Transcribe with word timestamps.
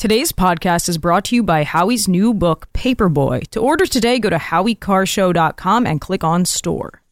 Today's 0.00 0.32
podcast 0.32 0.88
is 0.88 0.96
brought 0.96 1.26
to 1.26 1.36
you 1.36 1.42
by 1.42 1.62
Howie's 1.62 2.08
new 2.08 2.32
book, 2.32 2.68
Paperboy. 2.72 3.46
To 3.48 3.60
order 3.60 3.84
today, 3.84 4.18
go 4.18 4.30
to 4.30 4.38
howiecarrshow.com 4.38 5.86
and 5.86 6.00
click 6.00 6.24
on 6.24 6.46
store. 6.46 7.02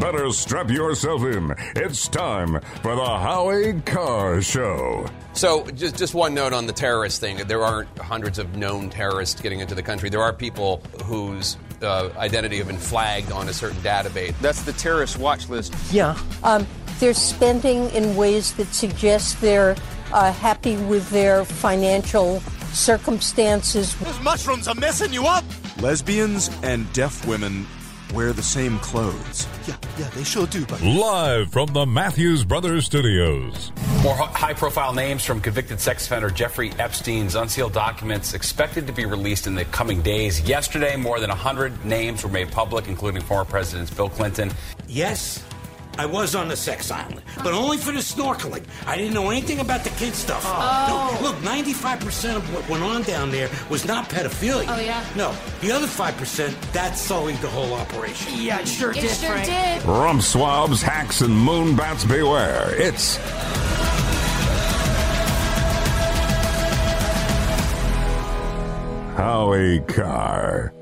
Better 0.00 0.30
strap 0.30 0.70
yourself 0.70 1.22
in. 1.24 1.54
It's 1.76 2.08
time 2.08 2.58
for 2.80 2.96
the 2.96 3.04
Howie 3.04 3.82
Carr 3.82 4.40
Show. 4.40 5.04
So, 5.34 5.66
just, 5.72 5.98
just 5.98 6.14
one 6.14 6.32
note 6.32 6.54
on 6.54 6.66
the 6.66 6.72
terrorist 6.72 7.20
thing. 7.20 7.36
There 7.46 7.62
aren't 7.62 7.98
hundreds 7.98 8.38
of 8.38 8.56
known 8.56 8.88
terrorists 8.88 9.38
getting 9.38 9.60
into 9.60 9.74
the 9.74 9.82
country. 9.82 10.08
There 10.08 10.22
are 10.22 10.32
people 10.32 10.78
whose 11.04 11.58
uh, 11.82 12.08
identity 12.16 12.56
have 12.56 12.68
been 12.68 12.78
flagged 12.78 13.30
on 13.30 13.50
a 13.50 13.52
certain 13.52 13.80
database. 13.82 14.38
That's 14.40 14.62
the 14.62 14.72
terrorist 14.72 15.18
watch 15.18 15.50
list. 15.50 15.74
Yeah. 15.92 16.18
Um, 16.42 16.66
they're 17.00 17.14
spending 17.14 17.90
in 17.90 18.16
ways 18.16 18.54
that 18.54 18.66
suggest 18.68 19.40
they're 19.40 19.76
uh, 20.12 20.32
happy 20.32 20.76
with 20.76 21.08
their 21.10 21.44
financial 21.44 22.40
circumstances. 22.72 23.94
Those 23.96 24.20
mushrooms 24.20 24.68
are 24.68 24.74
messing 24.74 25.12
you 25.12 25.26
up. 25.26 25.44
Lesbians 25.80 26.50
and 26.62 26.90
deaf 26.92 27.26
women 27.26 27.66
wear 28.12 28.32
the 28.32 28.42
same 28.42 28.78
clothes. 28.78 29.48
Yeah, 29.66 29.76
yeah, 29.98 30.08
they 30.10 30.22
sure 30.22 30.46
do, 30.46 30.64
buddy. 30.66 30.84
Live 30.86 31.50
from 31.50 31.66
the 31.72 31.84
Matthews 31.84 32.44
Brothers 32.44 32.86
Studios. 32.86 33.72
More 34.02 34.14
high 34.14 34.54
profile 34.54 34.92
names 34.92 35.24
from 35.24 35.40
convicted 35.40 35.80
sex 35.80 36.06
offender 36.06 36.30
Jeffrey 36.30 36.72
Epstein's 36.78 37.34
unsealed 37.34 37.72
documents 37.72 38.34
expected 38.34 38.86
to 38.86 38.92
be 38.92 39.04
released 39.04 39.46
in 39.46 39.54
the 39.54 39.64
coming 39.66 40.00
days. 40.02 40.40
Yesterday, 40.42 40.96
more 40.96 41.18
than 41.18 41.30
100 41.30 41.84
names 41.84 42.22
were 42.22 42.30
made 42.30 42.50
public, 42.50 42.86
including 42.86 43.22
former 43.22 43.44
Presidents 43.44 43.90
Bill 43.90 44.08
Clinton. 44.08 44.52
Yes, 44.86 45.42
I 45.96 46.06
was 46.06 46.34
on 46.34 46.48
the 46.48 46.56
sex 46.56 46.90
island, 46.90 47.22
but 47.36 47.52
only 47.54 47.76
for 47.76 47.92
the 47.92 47.98
snorkeling. 48.00 48.64
I 48.86 48.96
didn't 48.96 49.14
know 49.14 49.30
anything 49.30 49.60
about 49.60 49.84
the 49.84 49.90
kid 49.90 50.14
stuff. 50.14 50.42
Oh. 50.44 51.18
No, 51.20 51.28
look, 51.28 51.36
95% 51.36 52.36
of 52.36 52.54
what 52.54 52.68
went 52.68 52.82
on 52.82 53.02
down 53.02 53.30
there 53.30 53.48
was 53.70 53.84
not 53.86 54.08
pedophilia. 54.08 54.66
Oh, 54.68 54.80
yeah? 54.80 55.04
No, 55.16 55.34
the 55.60 55.70
other 55.70 55.86
5%, 55.86 56.72
that 56.72 56.96
sullied 56.98 57.36
the 57.36 57.48
whole 57.48 57.72
operation. 57.74 58.32
Yeah, 58.36 58.60
it 58.60 58.68
sure 58.68 58.90
It 58.90 58.94
did, 59.00 59.10
sure 59.10 59.30
Frank. 59.30 59.46
did. 59.46 59.84
Rump 59.84 60.22
swabs, 60.22 60.82
hacks, 60.82 61.20
and 61.20 61.36
moon 61.36 61.76
bats 61.76 62.04
beware. 62.04 62.74
It's 62.74 63.18
Howie 69.16 69.80
Carr. 69.86 70.72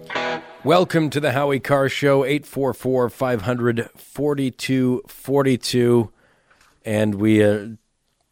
Welcome 0.64 1.10
to 1.10 1.18
the 1.18 1.32
Howie 1.32 1.58
Carr 1.58 1.88
Show, 1.88 2.24
844 2.24 3.10
500 3.10 3.91
4242. 3.96 6.12
And 6.84 7.16
we, 7.16 7.42
uh, 7.42 7.66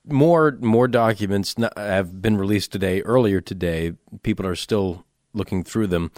more, 0.06 0.56
more 0.60 0.86
documents 0.86 1.56
have 1.76 2.22
been 2.22 2.36
released 2.36 2.70
today, 2.70 3.02
earlier 3.02 3.40
today. 3.40 3.94
People 4.22 4.46
are 4.46 4.54
still 4.54 5.04
looking 5.34 5.64
through 5.64 5.88
them. 5.88 6.12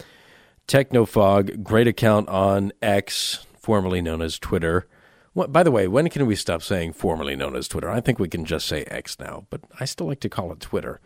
Technofog, 0.67 1.63
great 1.63 1.87
account 1.87 2.29
on 2.29 2.73
X, 2.79 3.47
formerly 3.57 3.99
known 3.99 4.21
as 4.21 4.37
Twitter. 4.37 4.87
What, 5.33 5.51
by 5.51 5.63
the 5.63 5.71
way, 5.71 5.87
when 5.87 6.11
can 6.11 6.27
we 6.27 6.35
stop 6.35 6.61
saying 6.61 6.93
formerly 6.93 7.35
known 7.35 7.55
as 7.55 7.67
Twitter? 7.67 7.89
I 7.89 8.01
think 8.01 8.19
we 8.19 8.29
can 8.29 8.45
just 8.45 8.67
say 8.67 8.83
X 8.83 9.17
now, 9.19 9.47
but 9.49 9.61
I 9.79 9.85
still 9.85 10.05
like 10.05 10.19
to 10.19 10.29
call 10.29 10.51
it 10.51 10.59
Twitter. 10.59 11.01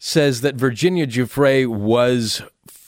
Says 0.00 0.40
that 0.40 0.56
Virginia 0.56 1.06
Giuffre 1.06 1.68
was 1.68 2.42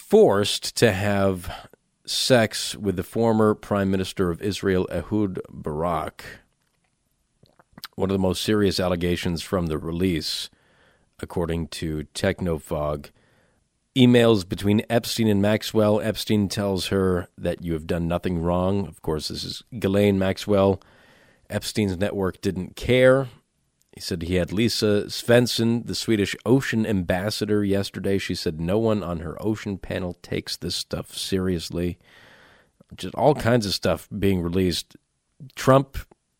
forced 0.08 0.76
to 0.76 0.92
have 0.92 1.68
sex 2.06 2.76
with 2.76 2.94
the 2.94 3.02
former 3.02 3.56
Prime 3.56 3.90
Minister 3.90 4.30
of 4.30 4.40
Israel, 4.40 4.86
Ehud 4.88 5.40
Barak. 5.50 6.24
One 7.96 8.10
of 8.10 8.14
the 8.14 8.20
most 8.20 8.42
serious 8.42 8.78
allegations 8.78 9.42
from 9.42 9.66
the 9.66 9.78
release, 9.78 10.48
according 11.18 11.68
to 11.68 12.04
Technofog. 12.14 13.10
Emails 13.96 14.48
between 14.48 14.83
Epstein 14.89 15.27
and 15.27 15.42
Maxwell. 15.42 16.00
Epstein 16.00 16.48
tells 16.48 16.86
her 16.89 17.28
that 17.36 17.64
you 17.64 17.72
have 17.72 17.89
done 17.89 18.06
nothing 18.06 18.40
wrong. 18.40 18.86
Of 18.86 19.02
course, 19.02 19.27
this 19.27 19.42
is 19.42 19.64
Ghislaine 19.77 20.20
Maxwell. 20.20 20.80
Epstein's 21.50 21.98
network 21.98 22.40
didn't 22.40 22.77
care. 22.77 23.27
He 23.96 24.02
said 24.02 24.23
he 24.23 24.34
had 24.34 24.52
Lisa 24.52 25.05
Svensson, 25.07 25.86
the 25.86 25.95
Swedish 25.95 26.36
ocean 26.45 26.84
ambassador, 26.84 27.64
yesterday. 27.64 28.18
She 28.18 28.34
said 28.34 28.61
no 28.61 28.79
one 28.79 29.02
on 29.02 29.20
her 29.20 29.42
ocean 29.42 29.79
panel 29.79 30.18
takes 30.20 30.55
this 30.55 30.77
stuff 30.77 31.17
seriously. 31.17 31.98
Just 32.95 33.14
all 33.14 33.34
kinds 33.34 33.64
of 33.64 33.73
stuff 33.73 34.07
being 34.17 34.42
released. 34.42 34.96
Trump 35.55 35.96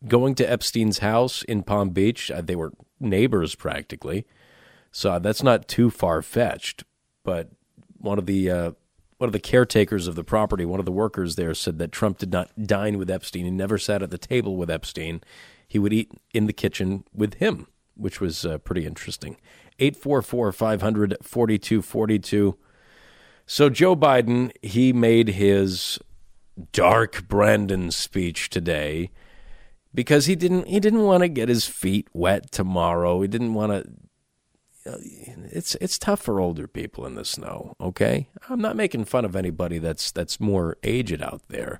going 0.07 0.35
to 0.35 0.49
Epstein's 0.49 0.99
house 0.99 1.41
in 1.41 1.63
Palm 1.63 1.89
Beach. 1.89 2.29
Uh, 2.29 2.41
They 2.41 2.55
were 2.55 2.73
neighbors 2.99 3.55
practically. 3.55 4.27
So 4.91 5.17
that's 5.17 5.41
not 5.41 5.67
too 5.67 5.89
far 5.89 6.21
fetched. 6.21 6.83
But 7.23 7.49
one 7.97 8.19
of 8.19 8.27
the 8.27 8.51
uh, 8.51 8.71
one 9.17 9.29
of 9.29 9.33
the 9.33 9.39
caretakers 9.39 10.07
of 10.07 10.13
the 10.13 10.23
property, 10.23 10.63
one 10.63 10.79
of 10.79 10.85
the 10.85 10.91
workers 10.91 11.35
there, 11.35 11.55
said 11.55 11.79
that 11.79 11.91
Trump 11.91 12.19
did 12.19 12.31
not 12.31 12.51
dine 12.67 12.99
with 12.99 13.09
Epstein. 13.09 13.45
He 13.45 13.51
never 13.51 13.79
sat 13.79 14.03
at 14.03 14.11
the 14.11 14.19
table 14.19 14.55
with 14.57 14.69
Epstein. 14.69 15.21
He 15.67 15.79
would 15.79 15.93
eat 15.93 16.11
in 16.33 16.47
the 16.47 16.53
kitchen 16.53 17.03
with 17.13 17.35
him, 17.35 17.67
which 17.95 18.21
was 18.21 18.45
uh, 18.45 18.57
pretty 18.59 18.85
interesting. 18.85 19.37
844 19.79 20.51
500 20.51 21.17
4242. 21.21 22.57
So 23.45 23.69
Joe 23.69 23.95
Biden, 23.95 24.51
he 24.61 24.91
made 24.93 25.29
his 25.29 25.99
dark 26.71 27.27
Brandon 27.27 27.91
speech 27.91 28.49
today 28.49 29.11
because 29.93 30.25
he 30.25 30.35
didn't 30.35 30.67
he 30.67 30.79
didn't 30.79 31.03
want 31.03 31.21
to 31.21 31.27
get 31.27 31.49
his 31.49 31.65
feet 31.65 32.07
wet 32.13 32.51
tomorrow. 32.51 33.21
He 33.21 33.27
didn't 33.27 33.53
want 33.53 33.71
to 33.71 33.91
it's 35.51 35.75
it's 35.75 35.99
tough 35.99 36.21
for 36.21 36.39
older 36.39 36.67
people 36.67 37.05
in 37.05 37.15
the 37.15 37.25
snow, 37.25 37.75
okay? 37.79 38.29
I'm 38.49 38.61
not 38.61 38.75
making 38.75 39.05
fun 39.05 39.25
of 39.25 39.35
anybody 39.35 39.79
that's 39.79 40.11
that's 40.11 40.39
more 40.39 40.77
aged 40.83 41.21
out 41.21 41.41
there. 41.49 41.79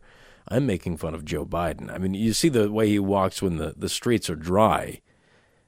I'm 0.49 0.65
making 0.65 0.97
fun 0.97 1.13
of 1.13 1.25
Joe 1.25 1.45
Biden. 1.45 1.91
I 1.91 1.97
mean, 1.97 2.13
you 2.13 2.33
see 2.33 2.49
the 2.49 2.71
way 2.71 2.87
he 2.87 2.99
walks 2.99 3.41
when 3.41 3.57
the, 3.57 3.73
the 3.75 3.89
streets 3.89 4.29
are 4.29 4.35
dry. 4.35 5.01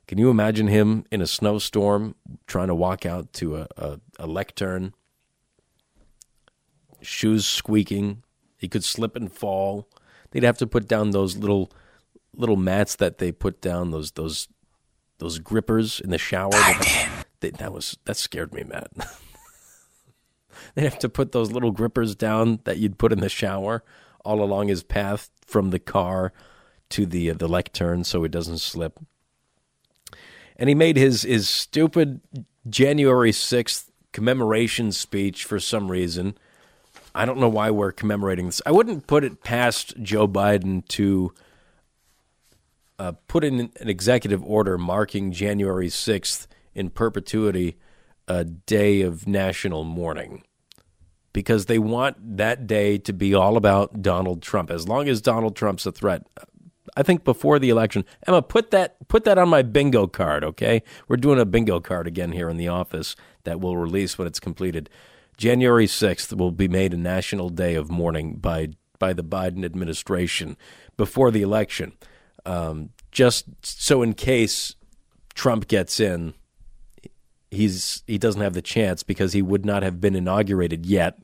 Can 0.08 0.18
you 0.18 0.30
imagine 0.30 0.68
him 0.68 1.06
in 1.12 1.22
a 1.22 1.28
snowstorm 1.28 2.16
trying 2.48 2.68
to 2.68 2.76
walk 2.76 3.06
out 3.06 3.32
to 3.34 3.58
a, 3.58 3.68
a, 3.78 4.00
a 4.20 4.28
lectern? 4.28 4.94
Shoes 7.02 7.46
squeaking. 7.46 8.24
He 8.58 8.68
could 8.68 8.84
slip 8.84 9.16
and 9.16 9.32
fall. 9.32 9.88
They'd 10.32 10.44
have 10.44 10.58
to 10.60 10.68
put 10.68 10.88
down 10.88 11.12
those 11.12 11.38
little 11.38 11.72
little 12.36 12.56
mats 12.56 12.96
that 12.96 13.18
they 13.18 13.32
put 13.32 13.62
down, 13.62 13.92
those 13.92 14.12
those 14.12 14.48
those 15.20 15.40
grippers 15.40 16.00
in 16.00 16.10
the 16.10 16.18
shower. 16.18 16.52
That, 16.52 17.26
that, 17.42 17.58
that 17.58 17.74
was 17.74 17.98
that 18.06 18.18
scared 18.18 18.54
me, 18.54 18.64
Matt. 18.64 18.92
They'd 20.76 20.84
have 20.84 21.00
to 21.00 21.10
put 21.10 21.32
those 21.32 21.52
little 21.52 21.72
grippers 21.72 22.16
down 22.16 22.60
that 22.66 22.78
you'd 22.78 22.98
put 22.98 23.14
in 23.14 23.20
the 23.20 23.30
shower 23.30 23.84
all 24.26 24.44
along 24.44 24.68
his 24.68 24.84
path 24.84 25.30
from 25.46 25.72
the 25.72 25.80
car 25.80 26.34
to 26.90 27.06
the 27.06 27.32
uh, 27.32 27.34
the 27.34 27.48
lectern 27.48 28.04
so 28.04 28.24
it 28.24 28.32
doesn't 28.32 28.60
slip. 28.60 29.00
And 30.56 30.70
he 30.70 30.76
made 30.76 30.98
his 30.98 31.24
his 31.24 31.48
stupid 31.48 32.22
January 32.70 33.32
6th 33.32 33.90
commemoration 34.12 34.92
speech 34.92 35.46
for 35.46 35.60
some 35.60 35.90
reason. 35.90 36.38
I 37.16 37.26
don't 37.26 37.40
know 37.40 37.50
why 37.50 37.72
we're 37.72 37.92
commemorating 37.92 38.48
this. 38.48 38.62
I 38.66 38.72
wouldn't 38.72 39.08
put 39.08 39.24
it 39.24 39.44
past 39.44 39.96
Joe 40.02 40.28
Biden 40.28 40.88
to 40.90 41.34
uh, 42.98 43.14
put 43.28 43.44
in 43.44 43.72
an 43.80 43.90
executive 43.90 44.44
order 44.44 44.78
marking 44.78 45.32
January 45.32 45.88
6th 45.88 46.48
in 46.76 46.90
perpetuity 46.90 47.78
a 48.28 48.44
day 48.44 49.02
of 49.02 49.28
national 49.28 49.84
mourning 49.84 50.44
because 51.34 51.66
they 51.66 51.80
want 51.80 52.38
that 52.38 52.68
day 52.68 52.98
to 52.98 53.14
be 53.14 53.34
all 53.34 53.58
about 53.58 54.02
Donald 54.02 54.42
Trump. 54.42 54.70
As 54.72 54.88
long 54.88 55.08
as 55.08 55.22
Donald 55.22 55.56
Trump's 55.56 55.86
a 55.86 55.92
threat, 55.92 56.26
I 56.96 57.04
think 57.04 57.24
before 57.24 57.60
the 57.60 57.70
election, 57.70 58.04
Emma, 58.26 58.42
put 58.42 58.72
that 58.72 59.08
put 59.08 59.24
that 59.26 59.38
on 59.38 59.50
my 59.50 59.62
bingo 59.62 60.08
card. 60.08 60.44
Okay, 60.44 60.84
we're 61.08 61.18
doing 61.18 61.40
a 61.40 61.46
bingo 61.46 61.80
card 61.80 62.08
again 62.08 62.32
here 62.32 62.50
in 62.50 62.58
the 62.58 62.68
office 62.68 63.16
that 63.44 63.60
we'll 63.60 63.78
release 63.78 64.18
when 64.18 64.28
it's 64.28 64.40
completed. 64.40 64.90
January 65.38 65.88
sixth 65.88 66.34
will 66.34 66.52
be 66.52 66.68
made 66.68 66.94
a 66.94 66.98
national 66.98 67.50
day 67.50 67.76
of 67.76 67.90
mourning 67.90 68.36
by 68.36 68.70
by 68.98 69.14
the 69.14 69.24
Biden 69.24 69.64
administration 69.64 70.58
before 70.98 71.32
the 71.32 71.42
election, 71.42 71.94
um, 72.46 72.90
just 73.12 73.46
so 73.62 74.02
in 74.02 74.14
case 74.14 74.76
Trump 75.36 75.68
gets 75.68 76.00
in, 76.02 76.34
he's 77.52 78.04
he 78.08 78.18
doesn't 78.18 78.42
have 78.42 78.54
the 78.54 78.62
chance 78.62 79.04
because 79.04 79.34
he 79.34 79.42
would 79.42 79.66
not 79.66 79.84
have 79.84 80.02
been 80.02 80.16
inaugurated 80.16 80.86
yet 80.86 81.20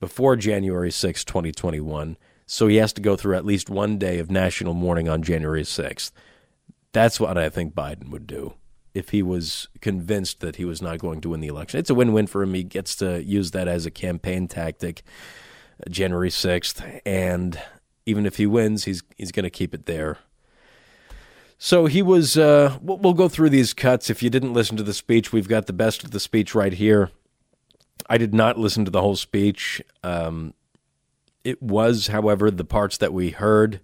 before 0.00 0.36
January 0.36 0.90
6, 0.90 1.24
2021. 1.24 2.16
So 2.46 2.66
he 2.66 2.76
has 2.76 2.92
to 2.94 3.00
go 3.00 3.16
through 3.16 3.36
at 3.36 3.46
least 3.46 3.70
one 3.70 3.96
day 3.96 4.18
of 4.18 4.30
national 4.30 4.74
mourning 4.74 5.08
on 5.08 5.22
January 5.22 5.62
6th. 5.62 6.12
That's 6.92 7.18
what 7.18 7.38
I 7.38 7.48
think 7.48 7.74
Biden 7.74 8.10
would 8.10 8.26
do 8.26 8.54
if 8.92 9.10
he 9.10 9.22
was 9.22 9.68
convinced 9.80 10.40
that 10.40 10.56
he 10.56 10.64
was 10.64 10.82
not 10.82 10.98
going 10.98 11.20
to 11.22 11.30
win 11.30 11.40
the 11.40 11.48
election. 11.48 11.80
It's 11.80 11.90
a 11.90 11.94
win-win 11.94 12.26
for 12.26 12.42
him. 12.42 12.54
He 12.54 12.62
gets 12.62 12.94
to 12.96 13.24
use 13.24 13.50
that 13.52 13.66
as 13.66 13.86
a 13.86 13.90
campaign 13.90 14.46
tactic 14.46 15.02
uh, 15.80 15.90
January 15.90 16.28
6th 16.28 17.00
and 17.04 17.58
even 18.06 18.26
if 18.26 18.36
he 18.36 18.46
wins, 18.46 18.84
he's 18.84 19.02
he's 19.16 19.32
going 19.32 19.44
to 19.44 19.50
keep 19.50 19.74
it 19.74 19.86
there. 19.86 20.18
So 21.64 21.86
he 21.86 22.02
was. 22.02 22.36
Uh, 22.36 22.76
we'll, 22.82 23.14
go 23.14 23.26
through 23.26 23.48
these 23.48 23.72
cuts. 23.72 24.10
If 24.10 24.22
you 24.22 24.28
didn't 24.28 24.52
listen 24.52 24.76
to 24.76 24.82
the 24.82 24.92
speech, 24.92 25.32
we've 25.32 25.48
got 25.48 25.64
the 25.64 25.72
best 25.72 26.04
of 26.04 26.10
the 26.10 26.20
speech 26.20 26.54
right 26.54 26.74
here. 26.74 27.10
I 28.06 28.18
did 28.18 28.34
not 28.34 28.58
listen 28.58 28.84
to 28.84 28.90
the 28.90 29.00
whole 29.00 29.16
speech. 29.16 29.80
Um, 30.02 30.52
it 31.42 31.62
was, 31.62 32.08
however, 32.08 32.50
the 32.50 32.66
parts 32.66 32.98
that 32.98 33.14
we 33.14 33.30
heard 33.30 33.80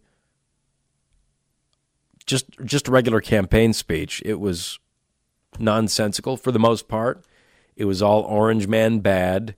just 2.27 2.51
just 2.67 2.87
a 2.87 2.91
regular 2.91 3.23
campaign 3.23 3.73
speech. 3.73 4.21
It 4.27 4.39
was 4.41 4.79
nonsensical 5.59 6.37
for 6.37 6.53
the 6.53 6.59
most 6.59 6.87
part. 6.87 7.25
It 7.77 7.87
was 7.87 8.03
all 8.03 8.21
orange 8.25 8.67
man 8.67 8.99
bad. 8.99 9.57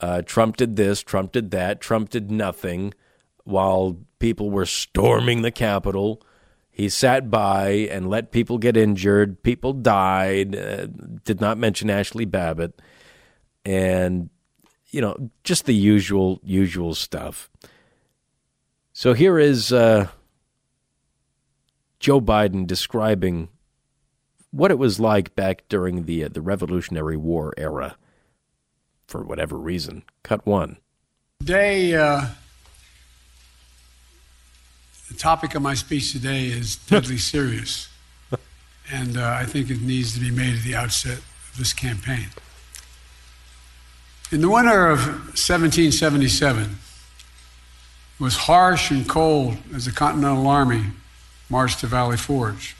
Uh, 0.00 0.22
Trump 0.22 0.56
did 0.56 0.76
this, 0.76 1.02
Trump 1.02 1.32
did 1.32 1.50
that, 1.50 1.82
Trump 1.82 2.08
did 2.08 2.30
nothing 2.30 2.94
while 3.44 3.98
people 4.18 4.48
were 4.48 4.64
storming 4.64 5.42
the 5.42 5.50
Capitol. 5.50 6.22
He 6.70 6.88
sat 6.88 7.30
by 7.30 7.70
and 7.90 8.08
let 8.08 8.30
people 8.30 8.58
get 8.58 8.76
injured. 8.76 9.42
People 9.42 9.72
died. 9.72 10.56
Uh, 10.56 10.86
did 11.24 11.40
not 11.40 11.58
mention 11.58 11.88
Ashli 11.88 12.30
Babbitt. 12.30 12.80
And, 13.64 14.30
you 14.88 15.00
know, 15.00 15.30
just 15.44 15.66
the 15.66 15.74
usual, 15.74 16.40
usual 16.42 16.94
stuff. 16.94 17.50
So 18.92 19.12
here 19.12 19.38
is 19.38 19.72
uh, 19.72 20.08
Joe 21.98 22.20
Biden 22.20 22.66
describing 22.66 23.48
what 24.50 24.70
it 24.70 24.78
was 24.78 24.98
like 24.98 25.34
back 25.34 25.64
during 25.68 26.04
the 26.04 26.24
uh, 26.24 26.28
the 26.28 26.40
Revolutionary 26.40 27.16
War 27.16 27.54
era. 27.56 27.96
For 29.06 29.24
whatever 29.24 29.58
reason, 29.58 30.04
cut 30.22 30.46
one. 30.46 30.76
Today, 31.40 31.94
uh, 31.94 32.26
the 35.10 35.16
topic 35.16 35.56
of 35.56 35.62
my 35.62 35.74
speech 35.74 36.12
today 36.12 36.46
is 36.46 36.76
deadly 36.76 37.18
serious, 37.34 37.88
and 38.90 39.18
uh, 39.18 39.36
I 39.38 39.44
think 39.44 39.68
it 39.68 39.82
needs 39.82 40.14
to 40.14 40.20
be 40.20 40.30
made 40.30 40.56
at 40.56 40.62
the 40.62 40.76
outset 40.76 41.18
of 41.18 41.56
this 41.58 41.72
campaign. 41.72 42.28
In 44.30 44.40
the 44.40 44.48
winter 44.48 44.88
of 44.88 45.00
1777, 45.00 46.62
it 46.62 48.22
was 48.22 48.36
harsh 48.36 48.92
and 48.92 49.08
cold 49.08 49.56
as 49.74 49.86
the 49.86 49.90
Continental 49.90 50.46
Army 50.46 50.84
marched 51.48 51.80
to 51.80 51.86
Valley 51.86 52.16
Forge. 52.16 52.76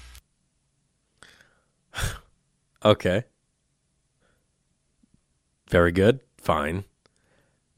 Okay. 2.82 3.25
Very 5.69 5.93
good. 5.93 6.21
Fine. 6.38 6.85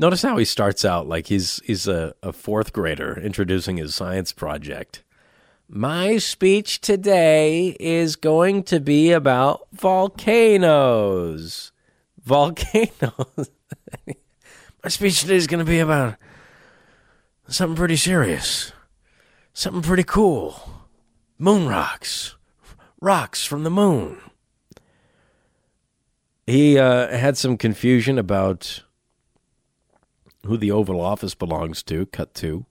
Notice 0.03 0.23
how 0.23 0.37
he 0.37 0.45
starts 0.45 0.85
out 0.85 1.07
like 1.07 1.29
he's 1.29 1.61
he's 1.65 1.87
a, 1.87 2.13
a 2.25 2.33
fourth 2.33 2.73
grader 2.73 3.17
introducing 3.17 3.77
his 3.77 3.95
science 3.95 4.33
project. 4.33 5.05
My 5.69 6.19
speech 6.19 6.81
today 6.81 7.77
is 7.79 8.17
going 8.17 8.65
to 8.65 8.81
be 8.81 9.13
about 9.13 9.69
volcanoes. 9.73 11.71
Volcanoes. 12.21 13.51
My 14.83 14.89
speech 14.89 15.21
today 15.21 15.37
is 15.37 15.47
going 15.47 15.65
to 15.65 15.71
be 15.71 15.79
about 15.79 16.17
something 17.47 17.77
pretty 17.77 17.95
serious. 17.95 18.73
Something 19.55 19.83
pretty 19.83 20.03
cool. 20.03 20.83
Moon 21.39 21.69
rocks. 21.69 22.35
Rocks 23.01 23.47
from 23.47 23.63
the 23.63 23.71
moon. 23.71 24.19
He 26.45 26.77
uh, 26.77 27.17
had 27.17 27.37
some 27.37 27.57
confusion 27.57 28.19
about 28.19 28.83
who 30.47 30.57
the 30.57 30.71
Oval 30.71 31.01
Office 31.01 31.35
belongs 31.35 31.83
to. 31.85 32.07
Cut 32.07 32.35
two. 32.35 32.67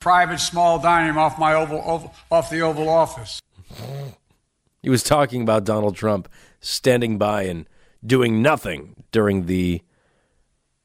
Private 0.00 0.38
small 0.38 0.78
dining 0.78 1.16
off 1.16 1.38
my 1.38 1.54
oval, 1.54 1.82
oval 1.84 2.14
off 2.30 2.50
the 2.50 2.60
Oval 2.60 2.88
Office. 2.88 3.40
He 4.80 4.90
was 4.90 5.02
talking 5.02 5.42
about 5.42 5.64
Donald 5.64 5.96
Trump 5.96 6.28
standing 6.60 7.18
by 7.18 7.42
and 7.42 7.68
doing 8.06 8.40
nothing 8.40 9.04
during 9.10 9.46
the 9.46 9.82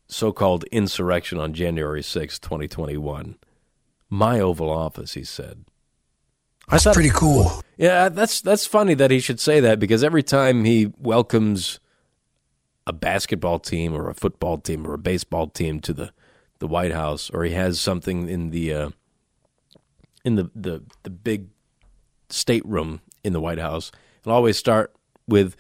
so-called 0.07 0.63
insurrection 0.65 1.39
on 1.39 1.53
January 1.53 2.01
6, 2.01 2.39
2021. 2.39 3.37
My 4.09 4.39
Oval 4.39 4.69
Office, 4.69 5.13
he 5.13 5.23
said. 5.23 5.65
That's 6.69 6.85
pretty 6.85 7.11
cool. 7.11 7.61
Yeah, 7.77 8.09
that's 8.09 8.41
that's 8.41 8.65
funny 8.65 8.93
that 8.93 9.11
he 9.11 9.19
should 9.19 9.39
say 9.39 9.59
that 9.59 9.79
because 9.79 10.03
every 10.03 10.23
time 10.23 10.63
he 10.63 10.91
welcomes 10.97 11.79
a 12.85 12.93
basketball 12.93 13.59
team 13.59 13.93
or 13.93 14.09
a 14.09 14.13
football 14.13 14.57
team 14.57 14.85
or 14.85 14.93
a 14.93 14.99
baseball 14.99 15.47
team 15.47 15.79
to 15.81 15.93
the, 15.93 16.11
the 16.59 16.67
White 16.67 16.91
House, 16.91 17.29
or 17.29 17.43
he 17.43 17.53
has 17.53 17.79
something 17.79 18.27
in 18.29 18.49
the 18.49 18.73
uh, 18.73 18.89
in 20.23 20.35
the, 20.35 20.49
the 20.55 20.83
the 21.03 21.09
big 21.09 21.47
stateroom 22.29 23.01
in 23.23 23.33
the 23.33 23.41
White 23.41 23.59
House, 23.59 23.91
he'll 24.23 24.33
always 24.33 24.57
start 24.57 24.93
with 25.27 25.55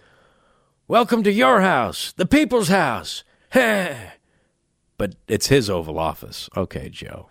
"Welcome 0.87 1.23
to 1.23 1.31
your 1.31 1.61
house, 1.61 2.13
the 2.13 2.25
people's 2.25 2.69
house." 2.69 3.23
but 3.53 5.15
it's 5.27 5.47
his 5.47 5.69
Oval 5.69 5.99
Office. 5.99 6.49
Okay, 6.57 6.89
Joe. 6.89 7.29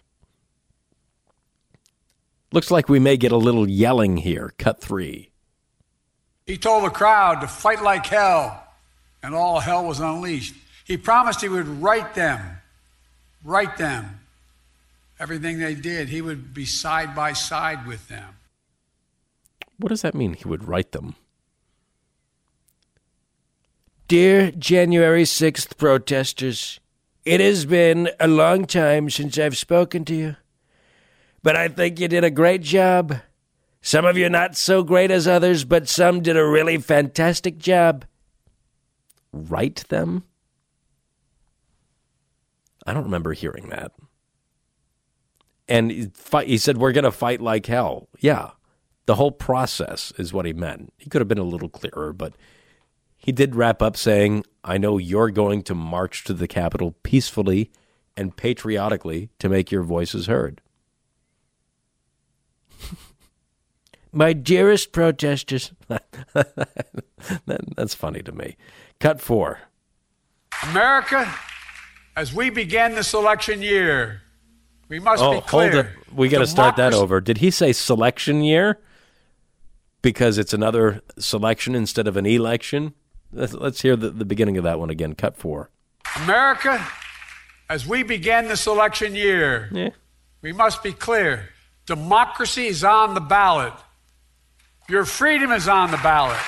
Looks 2.52 2.70
like 2.70 2.88
we 2.88 3.00
may 3.00 3.16
get 3.16 3.32
a 3.32 3.36
little 3.36 3.68
yelling 3.68 4.18
here. 4.18 4.52
Cut 4.58 4.80
three. 4.80 5.30
He 6.46 6.58
told 6.58 6.84
the 6.84 6.90
crowd 6.90 7.40
to 7.40 7.48
fight 7.48 7.82
like 7.82 8.06
hell 8.06 8.61
and 9.22 9.34
all 9.34 9.60
hell 9.60 9.84
was 9.86 10.00
unleashed. 10.00 10.54
He 10.84 10.96
promised 10.96 11.40
he 11.40 11.48
would 11.48 11.69
write 11.69 12.14
them, 12.14 12.40
write 13.44 13.76
them, 13.76 14.20
everything 15.19 15.58
they 15.58 15.74
did. 15.74 16.08
He 16.08 16.20
would 16.20 16.52
be 16.52 16.64
side 16.64 17.14
by 17.14 17.32
side 17.32 17.86
with 17.86 18.08
them. 18.08 18.36
What 19.78 19.90
does 19.90 20.02
that 20.02 20.14
mean? 20.14 20.34
He 20.34 20.48
would 20.48 20.66
write 20.66 20.92
them. 20.92 21.14
Dear 24.08 24.50
January 24.50 25.22
6th 25.22 25.76
protesters, 25.78 26.80
it 27.24 27.40
has 27.40 27.64
been 27.64 28.10
a 28.20 28.28
long 28.28 28.66
time 28.66 29.08
since 29.08 29.38
I've 29.38 29.56
spoken 29.56 30.04
to 30.06 30.14
you, 30.14 30.36
but 31.42 31.56
I 31.56 31.69
think 31.69 31.98
you 31.98 32.08
did 32.08 32.24
a 32.24 32.30
great 32.30 32.62
job. 32.62 33.20
Some 33.80 34.04
of 34.04 34.16
you 34.16 34.28
not 34.28 34.56
so 34.56 34.82
great 34.82 35.10
as 35.10 35.26
others, 35.26 35.64
but 35.64 35.88
some 35.88 36.20
did 36.20 36.36
a 36.36 36.46
really 36.46 36.78
fantastic 36.78 37.58
job 37.58 38.04
write 39.32 39.84
them? 39.88 40.25
I 42.87 42.93
don't 42.93 43.05
remember 43.05 43.32
hearing 43.32 43.69
that. 43.69 43.93
And 45.69 46.12
he 46.44 46.58
said, 46.58 46.76
We're 46.76 46.93
going 46.93 47.05
to 47.05 47.12
fight 47.12 47.40
like 47.40 47.67
hell. 47.67 48.08
Yeah, 48.19 48.50
the 49.06 49.14
whole 49.14 49.32
process 49.32 50.12
is 50.19 50.32
what 50.32 50.46
he 50.46 50.52
meant. 50.52 50.93
He 50.98 51.08
could 51.08 51.20
have 51.20 51.29
been 51.29 51.39
a 51.39 51.44
little 51.44 51.69
clearer, 51.69 52.12
but 52.12 52.34
he 53.17 53.32
did 53.32 53.55
wrap 53.55 53.81
up 53.81 53.96
saying, 53.96 54.44
I 54.65 54.79
know 54.79 54.98
you're 54.98 55.31
going 55.31 55.62
to 55.65 55.74
march 55.74 56.24
to 56.24 56.34
the 56.34 56.48
Capitol 56.48 56.96
peacefully 57.03 57.70
and 58.17 58.36
patriotically 58.36 59.31
to 59.39 59.48
make 59.48 59.70
your 59.70 59.82
voices 59.82 60.27
heard. 60.27 60.60
My 64.12 64.34
dearest 64.34 64.92
protesters. 64.92 65.72
That's 67.46 67.94
funny 67.94 68.22
to 68.22 68.32
me. 68.32 68.56
Cut 69.00 69.20
four. 69.20 69.60
America, 70.69 71.32
as 72.14 72.32
we 72.32 72.50
begin 72.50 72.94
this 72.94 73.14
election 73.14 73.62
year, 73.62 74.20
we 74.88 75.00
must 75.00 75.22
oh, 75.22 75.32
be 75.32 75.40
clear. 75.40 75.72
Hold 75.72 75.86
it. 75.86 75.92
We 76.14 76.28
got 76.28 76.40
to 76.40 76.46
start 76.46 76.76
that 76.76 76.92
over. 76.92 77.20
Did 77.20 77.38
he 77.38 77.50
say 77.50 77.72
selection 77.72 78.42
year? 78.42 78.78
Because 80.02 80.36
it's 80.36 80.52
another 80.52 81.00
selection 81.19 81.74
instead 81.74 82.06
of 82.06 82.16
an 82.19 82.26
election? 82.26 82.92
Let's, 83.32 83.54
let's 83.54 83.81
hear 83.81 83.96
the, 83.96 84.10
the 84.10 84.26
beginning 84.26 84.58
of 84.58 84.64
that 84.64 84.78
one 84.78 84.90
again. 84.90 85.14
Cut 85.14 85.36
four. 85.38 85.70
America, 86.16 86.84
as 87.70 87.86
we 87.86 88.02
begin 88.02 88.48
this 88.48 88.66
election 88.66 89.14
year, 89.14 89.70
yeah. 89.72 89.90
we 90.42 90.52
must 90.52 90.82
be 90.82 90.92
clear. 90.92 91.48
Democracy 91.86 92.66
is 92.66 92.84
on 92.84 93.14
the 93.14 93.20
ballot. 93.20 93.72
Your 94.93 95.06
freedom 95.06 95.53
is 95.53 95.69
on 95.69 95.91
the 95.91 95.96
ballot 95.96 96.39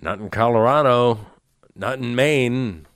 not 0.00 0.20
in 0.20 0.30
Colorado, 0.30 1.26
not 1.74 1.98
in 1.98 2.14
Maine, 2.14 2.86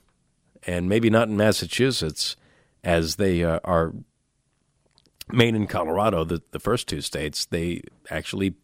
and 0.65 0.87
maybe 0.87 1.09
not 1.09 1.27
in 1.27 1.35
Massachusetts, 1.35 2.37
as 2.85 3.17
they 3.17 3.43
uh, 3.43 3.59
are. 3.65 3.93
Maine 5.27 5.55
and 5.57 5.67
Colorado, 5.67 6.23
the, 6.23 6.41
the 6.51 6.59
first 6.59 6.87
two 6.87 7.01
states, 7.01 7.43
they 7.43 7.81
actually 8.09 8.55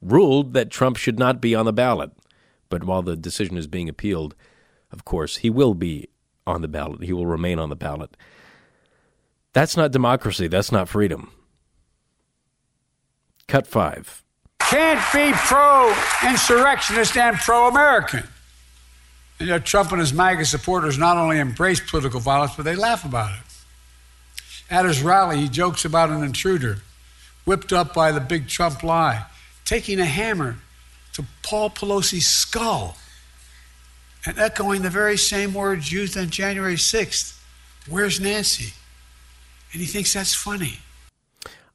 ruled 0.00 0.54
that 0.54 0.70
Trump 0.70 0.96
should 0.96 1.18
not 1.18 1.38
be 1.38 1.54
on 1.54 1.66
the 1.66 1.72
ballot. 1.74 2.12
But 2.70 2.84
while 2.84 3.02
the 3.02 3.14
decision 3.14 3.58
is 3.58 3.66
being 3.66 3.90
appealed, 3.90 4.34
of 4.90 5.04
course, 5.04 5.36
he 5.36 5.50
will 5.50 5.74
be 5.74 6.08
on 6.46 6.62
the 6.62 6.68
ballot. 6.68 7.02
He 7.02 7.12
will 7.12 7.26
remain 7.26 7.58
on 7.58 7.68
the 7.68 7.76
ballot. 7.76 8.16
That's 9.52 9.76
not 9.76 9.92
democracy. 9.92 10.46
That's 10.46 10.72
not 10.72 10.88
freedom. 10.88 11.30
Cut 13.46 13.66
five 13.66 14.22
can't 14.72 15.12
be 15.12 15.36
pro 15.36 15.94
insurrectionist 16.26 17.14
and 17.18 17.36
pro 17.36 17.68
American. 17.68 18.24
You 19.38 19.46
know, 19.46 19.58
Trump 19.58 19.92
and 19.92 20.00
his 20.00 20.14
MAGA 20.14 20.46
supporters 20.46 20.96
not 20.96 21.18
only 21.18 21.38
embrace 21.38 21.78
political 21.80 22.20
violence, 22.20 22.54
but 22.56 22.64
they 22.64 22.74
laugh 22.74 23.04
about 23.04 23.32
it. 23.32 23.44
At 24.70 24.86
his 24.86 25.02
rally, 25.02 25.38
he 25.40 25.48
jokes 25.48 25.84
about 25.84 26.08
an 26.08 26.24
intruder 26.24 26.78
whipped 27.44 27.72
up 27.72 27.92
by 27.92 28.12
the 28.12 28.20
big 28.20 28.48
Trump 28.48 28.82
lie. 28.82 29.26
taking 29.66 30.00
a 30.00 30.06
hammer 30.06 30.56
to 31.12 31.24
Paul 31.42 31.68
Pelosi's 31.68 32.26
skull 32.26 32.96
and 34.24 34.38
echoing 34.38 34.82
the 34.82 34.90
very 34.90 35.18
same 35.18 35.52
words 35.52 35.92
used 35.92 36.16
on 36.16 36.30
January 36.30 36.76
6th 36.76 37.38
Where's 37.88 38.20
Nancy? 38.20 38.72
And 39.72 39.80
he 39.80 39.86
thinks 39.86 40.14
that's 40.14 40.34
funny. 40.34 40.78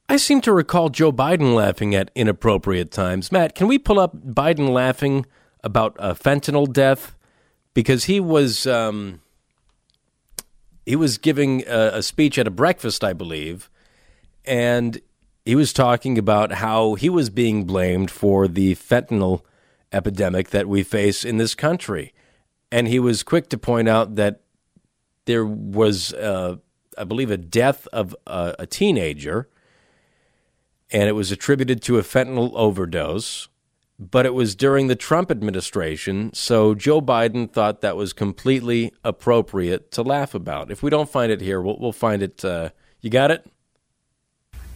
I 0.08 0.16
seem 0.16 0.40
to 0.42 0.52
recall 0.52 0.88
Joe 0.88 1.12
Biden 1.12 1.54
laughing 1.54 1.94
at 1.94 2.10
inappropriate 2.14 2.90
times. 2.90 3.30
Matt, 3.30 3.54
can 3.54 3.68
we 3.68 3.78
pull 3.78 4.00
up 4.00 4.16
Biden 4.16 4.70
laughing 4.70 5.26
about 5.62 5.94
a 5.98 6.14
fentanyl 6.14 6.72
death? 6.72 7.14
Because 7.74 8.04
he 8.04 8.18
was 8.18 8.66
um, 8.66 9.20
he 10.86 10.96
was 10.96 11.18
giving 11.18 11.62
a, 11.68 11.90
a 11.94 12.02
speech 12.02 12.38
at 12.38 12.46
a 12.46 12.50
breakfast, 12.50 13.04
I 13.04 13.12
believe, 13.12 13.68
and 14.46 15.00
he 15.44 15.54
was 15.54 15.74
talking 15.74 16.16
about 16.16 16.52
how 16.52 16.94
he 16.94 17.10
was 17.10 17.28
being 17.28 17.64
blamed 17.64 18.10
for 18.10 18.48
the 18.48 18.74
fentanyl 18.76 19.42
epidemic 19.92 20.50
that 20.50 20.68
we 20.68 20.82
face 20.82 21.24
in 21.24 21.36
this 21.36 21.54
country. 21.54 22.14
And 22.72 22.88
he 22.88 22.98
was 22.98 23.22
quick 23.22 23.48
to 23.50 23.58
point 23.58 23.88
out 23.88 24.16
that 24.16 24.40
there 25.26 25.44
was, 25.44 26.12
uh, 26.14 26.56
I 26.96 27.04
believe, 27.04 27.30
a 27.30 27.36
death 27.36 27.86
of 27.92 28.16
a 28.26 28.66
teenager, 28.66 29.48
and 30.90 31.08
it 31.08 31.12
was 31.12 31.30
attributed 31.30 31.82
to 31.82 31.98
a 31.98 32.02
fentanyl 32.02 32.52
overdose. 32.54 33.48
But 34.00 34.26
it 34.26 34.34
was 34.34 34.54
during 34.54 34.86
the 34.86 34.94
Trump 34.94 35.28
administration, 35.28 36.32
so 36.32 36.72
Joe 36.72 37.00
Biden 37.00 37.52
thought 37.52 37.80
that 37.80 37.96
was 37.96 38.12
completely 38.12 38.92
appropriate 39.02 39.90
to 39.92 40.02
laugh 40.02 40.34
about. 40.34 40.70
If 40.70 40.84
we 40.84 40.90
don't 40.90 41.08
find 41.10 41.32
it 41.32 41.40
here, 41.40 41.60
we'll, 41.60 41.78
we'll 41.80 41.92
find 41.92 42.22
it. 42.22 42.44
Uh, 42.44 42.70
you 43.00 43.10
got 43.10 43.32
it? 43.32 43.44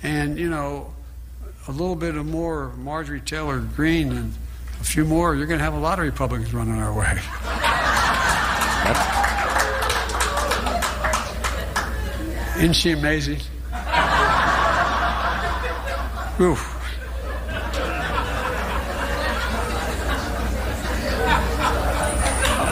And, 0.02 0.36
you 0.36 0.50
know, 0.50 0.92
a 1.68 1.70
little 1.70 1.94
bit 1.94 2.16
of 2.16 2.26
more 2.26 2.72
Marjorie 2.78 3.20
Taylor 3.20 3.60
Greene 3.60 4.10
and 4.10 4.34
a 4.80 4.84
few 4.84 5.04
more, 5.04 5.36
you're 5.36 5.46
going 5.46 5.58
to 5.58 5.64
have 5.64 5.74
a 5.74 5.78
lot 5.78 6.00
of 6.00 6.04
Republicans 6.04 6.52
running 6.52 6.80
our 6.80 6.92
way. 6.92 7.20
Isn't 12.58 12.74
she 12.74 12.90
amazing? 12.90 13.38
Oof. 16.40 16.78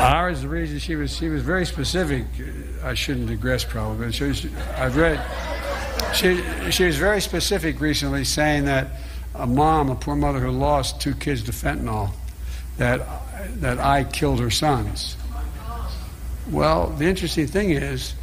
Ours, 0.01 0.41
the 0.41 0.49
reason 0.49 0.79
she 0.79 0.97
was 0.97 1.15
she 1.15 1.29
was 1.29 1.43
very 1.43 1.67
specific. 1.67 2.25
I 2.83 2.95
shouldn't 2.95 3.27
digress, 3.27 3.65
probably, 3.65 4.07
but 4.07 4.15
she 4.15 4.51
I've 4.77 4.97
read. 4.97 5.21
She 6.15 6.43
she 6.71 6.85
was 6.85 6.97
very 6.97 7.21
specific 7.21 7.81
recently, 7.81 8.25
saying 8.25 8.65
that 8.65 8.93
a 9.35 9.47
mom, 9.47 9.91
a 9.91 9.95
poor 9.95 10.17
mother 10.17 10.41
who 10.41 10.51
lost 10.51 11.01
two 11.01 11.15
kids 11.15 11.43
to 11.45 11.53
fentanyl, 11.53 12.13
that 12.79 13.07
that 13.61 13.79
I 13.79 14.05
killed 14.05 14.41
her 14.41 14.51
sons. 14.51 15.19
Well, 16.51 16.89
the 16.89 17.05
interesting 17.05 17.47
thing 17.47 17.71
is 17.71 18.15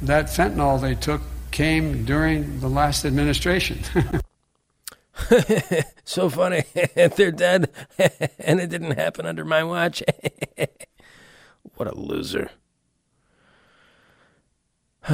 that 0.00 0.26
fentanyl 0.26 0.80
they 0.80 0.94
took 0.94 1.20
came 1.50 2.06
during 2.06 2.60
the 2.60 2.68
last 2.68 3.04
administration. 3.04 3.80
so 6.04 6.28
funny. 6.28 6.64
They're 6.94 7.32
dead, 7.32 7.70
and 8.38 8.60
it 8.60 8.68
didn't 8.70 8.92
happen 8.92 9.26
under 9.26 9.44
my 9.44 9.64
watch. 9.64 10.02
what 11.74 11.88
a 11.88 11.94
loser. 11.94 12.50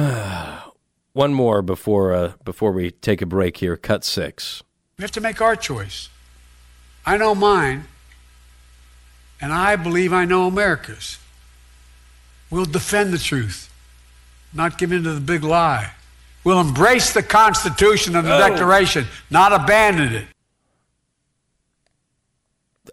One 1.13 1.33
more 1.33 1.61
before 1.61 2.13
uh, 2.13 2.33
before 2.43 2.71
we 2.71 2.91
take 2.91 3.21
a 3.21 3.25
break 3.25 3.57
here. 3.57 3.77
Cut 3.77 4.03
six. 4.03 4.63
We 4.97 5.03
have 5.03 5.11
to 5.11 5.21
make 5.21 5.41
our 5.41 5.55
choice. 5.55 6.09
I 7.05 7.17
know 7.17 7.35
mine, 7.35 7.85
and 9.41 9.53
I 9.53 9.75
believe 9.75 10.11
I 10.11 10.25
know 10.25 10.47
America's. 10.47 11.19
We'll 12.49 12.65
defend 12.65 13.13
the 13.13 13.17
truth, 13.17 13.73
not 14.53 14.77
give 14.77 14.91
in 14.91 15.03
to 15.03 15.13
the 15.13 15.21
big 15.21 15.43
lie. 15.43 15.91
We'll 16.45 16.61
embrace 16.61 17.11
the 17.11 17.23
Constitution 17.23 18.15
and 18.15 18.25
the 18.25 18.35
Oh. 18.35 18.49
Declaration, 18.49 19.07
not 19.29 19.51
abandon 19.51 20.13
it. 20.13 20.27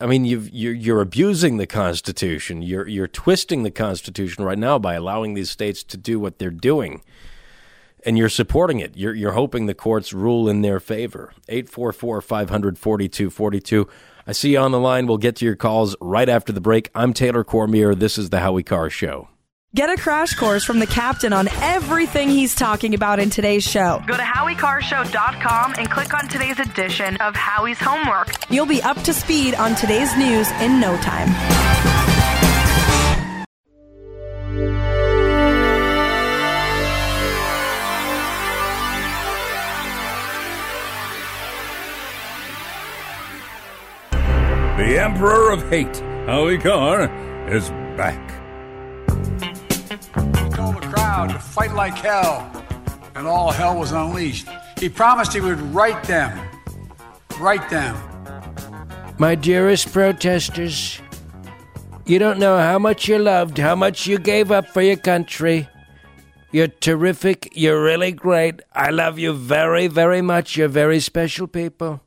I 0.01 0.07
mean, 0.07 0.25
you've, 0.25 0.49
you're 0.51 0.73
you're 0.73 1.01
abusing 1.03 1.59
the 1.59 1.67
Constitution. 1.67 2.63
You're 2.63 2.89
you're 2.89 3.07
twisting 3.07 3.63
the 3.63 3.71
Constitution 3.71 4.43
right 4.43 4.59
now 4.59 4.79
by 4.79 4.95
allowing 4.95 5.35
these 5.35 5.51
states 5.51 5.85
to 5.85 5.97
do 5.99 6.19
what 6.19 6.39
they're 6.39 6.51
doing, 6.51 7.03
and 8.05 8.17
you're 8.19 8.31
supporting 8.31 8.81
it. 8.81 8.97
You're 8.97 9.15
you're 9.15 9.33
hoping 9.33 9.67
the 9.67 9.75
courts 9.75 10.13
rule 10.15 10.49
in 10.49 10.63
their 10.63 10.81
favor. 10.81 11.33
Eight 11.49 11.69
four 11.69 11.93
four 11.93 12.21
five 12.23 12.49
hundred 12.49 12.79
forty 12.79 13.09
two 13.09 13.29
forty 13.29 13.61
two. 13.61 13.87
I 14.27 14.33
see 14.33 14.53
you 14.53 14.59
on 14.59 14.73
the 14.73 14.81
line. 14.81 15.07
We'll 15.07 15.19
get 15.19 15.37
to 15.37 15.45
your 15.45 15.57
calls 15.57 15.95
right 16.01 16.29
after 16.29 16.53
the 16.53 16.61
break. 16.61 16.89
I'm 16.95 17.13
Taylor 17.13 17.45
Cormier. 17.45 17.95
This 17.95 18.17
is 18.17 18.31
the 18.31 18.41
Howie 18.41 18.63
Carr 18.63 18.89
Show. 18.89 19.29
Get 19.75 19.89
a 19.89 19.97
crash 19.97 20.35
course 20.35 20.65
from 20.65 20.81
the 20.81 20.87
captain 20.87 21.33
on 21.33 21.49
everything 21.63 22.29
he's 22.29 22.55
talking 22.55 22.93
about 22.93 23.19
in 23.19 23.31
today's 23.31 23.65
show. 23.65 24.03
Go 24.07 24.19
to 24.19 24.23
HowieCarrShow.com 24.23 25.77
and 25.79 25.91
click 25.91 26.13
on 26.13 26.29
today's 26.29 26.59
edition 26.59 27.17
of 27.23 27.35
Howie's 27.35 27.79
Homework. 27.79 28.51
You'll 28.51 28.67
be 28.67 28.83
up 28.83 29.01
to 29.05 29.15
speed 29.15 29.55
on 29.55 29.75
today's 29.75 30.15
news 30.19 30.51
in 30.61 30.79
no 30.79 30.95
time. 30.99 31.29
The 44.77 44.99
Emperor 44.99 45.51
of 45.51 45.67
Hate, 45.71 45.97
Howie 46.27 46.59
Carr, 46.59 47.05
is 47.49 47.71
back. 47.97 48.42
He 49.93 50.49
told 50.51 50.77
the 50.77 50.89
crowd 50.93 51.31
to 51.31 51.39
fight 51.39 51.75
like 51.75 51.95
hell, 51.95 52.51
and 53.15 53.27
all 53.27 53.51
hell 53.51 53.79
was 53.79 53.93
unleashed. 53.93 54.49
He 54.79 54.89
promised 54.89 55.35
he 55.35 55.41
would 55.41 55.61
right 55.75 56.03
them. 56.05 56.39
Right 57.39 57.69
them. 57.69 57.97
My 59.19 59.35
dearest 59.35 59.93
protesters, 59.93 61.01
you 62.07 62.19
don't 62.19 62.39
know 62.39 62.59
how 62.59 62.79
much 62.79 63.07
you 63.09 63.19
loved, 63.19 63.59
how 63.59 63.75
much 63.75 64.07
you 64.07 64.19
gave 64.19 64.51
up 64.51 64.69
for 64.69 64.83
your 64.83 64.97
country. 64.97 65.69
You're 66.51 66.69
terrific. 66.69 67.51
You're 67.55 67.83
really 67.83 68.13
great. 68.13 68.61
I 68.75 68.91
love 68.91 69.19
you 69.19 69.33
very, 69.33 69.87
very 69.89 70.23
much. 70.23 70.57
You're 70.57 70.69
very 70.69 71.01
special 71.01 71.47
people. 71.47 72.03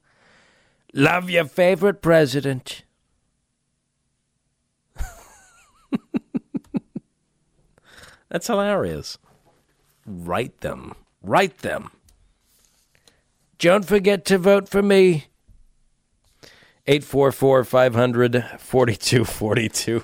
Love 0.94 1.30
your 1.30 1.46
favorite 1.46 2.02
president. 2.02 2.85
That's 8.36 8.48
hilarious. 8.48 9.18
Write 10.06 10.60
them. 10.60 10.94
Write 11.22 11.60
them. 11.60 11.90
Don't 13.60 13.86
forget 13.86 14.26
to 14.26 14.38
vote 14.38 14.68
for 14.68 14.82
me. 14.82 15.28
844 16.86 17.64
500 17.64 18.46
4242. 18.60 20.04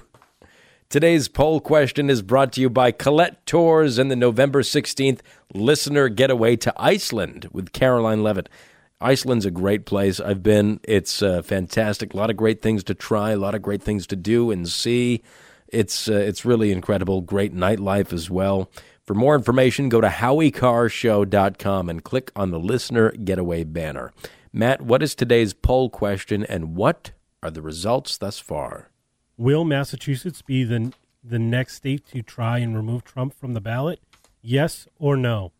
Today's 0.87 1.27
poll 1.27 1.59
question 1.59 2.09
is 2.09 2.21
brought 2.21 2.53
to 2.53 2.61
you 2.61 2.69
by 2.69 2.93
Colette 2.93 3.45
Tours 3.45 3.97
and 3.97 4.09
the 4.09 4.15
November 4.15 4.61
16th 4.61 5.19
listener 5.53 6.07
getaway 6.07 6.55
to 6.55 6.73
Iceland 6.77 7.49
with 7.51 7.73
Karoline 7.73 8.23
Leavitt. 8.23 8.47
Iceland's 9.01 9.45
a 9.45 9.51
great 9.51 9.85
place. 9.85 10.21
I've 10.21 10.41
been. 10.41 10.79
It's 10.83 11.21
uh, 11.21 11.41
fantastic. 11.41 12.13
A 12.13 12.17
lot 12.17 12.29
of 12.29 12.37
great 12.37 12.61
things 12.61 12.85
to 12.85 12.93
try, 12.93 13.31
a 13.31 13.37
lot 13.37 13.55
of 13.55 13.61
great 13.61 13.83
things 13.83 14.07
to 14.07 14.15
do 14.15 14.51
and 14.51 14.69
see. 14.69 15.21
It's 15.71 16.09
uh, 16.09 16.13
it's 16.13 16.45
really 16.45 16.71
incredible. 16.71 17.21
Great 17.21 17.55
nightlife 17.55 18.13
as 18.13 18.29
well. 18.29 18.69
For 19.05 19.15
more 19.15 19.35
information, 19.35 19.89
go 19.89 19.99
to 19.99 20.07
howiecarrshow.com 20.07 21.89
and 21.89 22.03
click 22.03 22.31
on 22.35 22.51
the 22.51 22.59
listener 22.59 23.11
getaway 23.11 23.63
banner. 23.63 24.13
Matt, 24.53 24.81
what 24.81 25.01
is 25.01 25.15
today's 25.15 25.53
poll 25.53 25.89
question 25.89 26.43
and 26.45 26.75
what 26.75 27.11
are 27.41 27.49
the 27.49 27.61
results 27.61 28.17
thus 28.17 28.39
far? 28.39 28.89
Will 29.37 29.63
Massachusetts 29.63 30.41
be 30.41 30.63
the 30.63 30.93
the 31.23 31.39
next 31.39 31.75
state 31.75 32.05
to 32.07 32.21
try 32.21 32.59
and 32.59 32.75
remove 32.75 33.03
Trump 33.03 33.33
from 33.33 33.53
the 33.53 33.61
ballot? 33.61 33.99
Yes 34.41 34.87
or 34.99 35.15
no? 35.15 35.51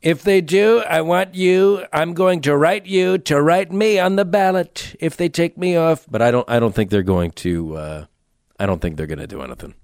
If 0.00 0.22
they 0.22 0.40
do, 0.40 0.80
I 0.80 1.00
want 1.00 1.36
you, 1.36 1.86
I'm 1.92 2.12
going 2.12 2.40
to 2.42 2.56
write 2.56 2.86
you 2.86 3.18
to 3.18 3.40
write 3.40 3.70
me 3.70 4.00
on 4.00 4.16
the 4.16 4.24
ballot 4.24 4.96
if 4.98 5.16
they 5.16 5.28
take 5.28 5.56
me 5.56 5.76
off. 5.76 6.06
But 6.10 6.20
I 6.22 6.30
don't 6.30 6.48
I 6.48 6.58
don't 6.58 6.74
think 6.74 6.90
they're 6.90 7.02
going 7.02 7.30
to 7.32 7.76
uh, 7.76 8.04
I 8.58 8.66
don't 8.66 8.80
think 8.80 8.96
they're 8.96 9.06
going 9.06 9.18
to 9.18 9.26
do 9.26 9.42
anything. 9.42 9.74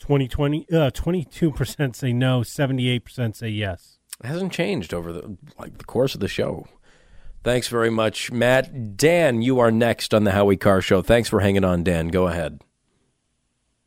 2020 0.00 0.66
uh 0.72 0.90
22% 0.90 1.96
say 1.96 2.12
no, 2.12 2.40
78% 2.40 3.34
say 3.34 3.48
yes. 3.48 3.98
It 4.22 4.28
hasn't 4.28 4.52
changed 4.52 4.94
over 4.94 5.12
the 5.12 5.36
like 5.58 5.78
the 5.78 5.84
course 5.84 6.14
of 6.14 6.20
the 6.20 6.28
show. 6.28 6.66
Thanks 7.44 7.68
very 7.68 7.90
much, 7.90 8.32
Matt. 8.32 8.96
Dan, 8.96 9.42
you 9.42 9.60
are 9.60 9.70
next 9.70 10.12
on 10.12 10.24
the 10.24 10.32
Howie 10.32 10.56
Carr 10.56 10.80
Show. 10.80 11.02
Thanks 11.02 11.28
for 11.28 11.40
hanging 11.40 11.64
on, 11.64 11.84
Dan. 11.84 12.08
Go 12.08 12.26
ahead. 12.26 12.60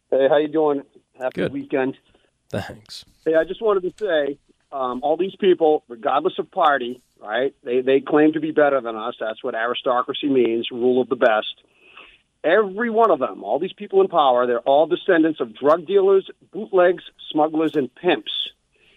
Hey, 0.09 0.27
how 0.29 0.37
you 0.37 0.47
doing? 0.47 0.83
Happy 1.19 1.41
Good. 1.41 1.53
weekend. 1.53 1.97
Thanks. 2.49 3.05
Hey, 3.25 3.35
I 3.35 3.43
just 3.43 3.61
wanted 3.61 3.83
to 3.83 4.05
say, 4.05 4.37
um, 4.71 5.01
all 5.03 5.17
these 5.17 5.35
people, 5.39 5.83
regardless 5.89 6.33
of 6.39 6.49
party, 6.49 7.01
right? 7.19 7.53
They 7.63 7.81
they 7.81 7.99
claim 7.99 8.33
to 8.33 8.39
be 8.39 8.51
better 8.51 8.79
than 8.81 8.95
us. 8.95 9.15
That's 9.19 9.43
what 9.43 9.53
aristocracy 9.53 10.27
means, 10.27 10.69
rule 10.71 11.01
of 11.01 11.09
the 11.09 11.15
best. 11.15 11.61
Every 12.43 12.89
one 12.89 13.11
of 13.11 13.19
them, 13.19 13.43
all 13.43 13.59
these 13.59 13.73
people 13.73 14.01
in 14.01 14.07
power, 14.07 14.47
they're 14.47 14.59
all 14.61 14.87
descendants 14.87 15.39
of 15.39 15.55
drug 15.55 15.85
dealers, 15.85 16.27
bootlegs, 16.51 17.03
smugglers, 17.31 17.75
and 17.75 17.93
pimps, 17.93 18.31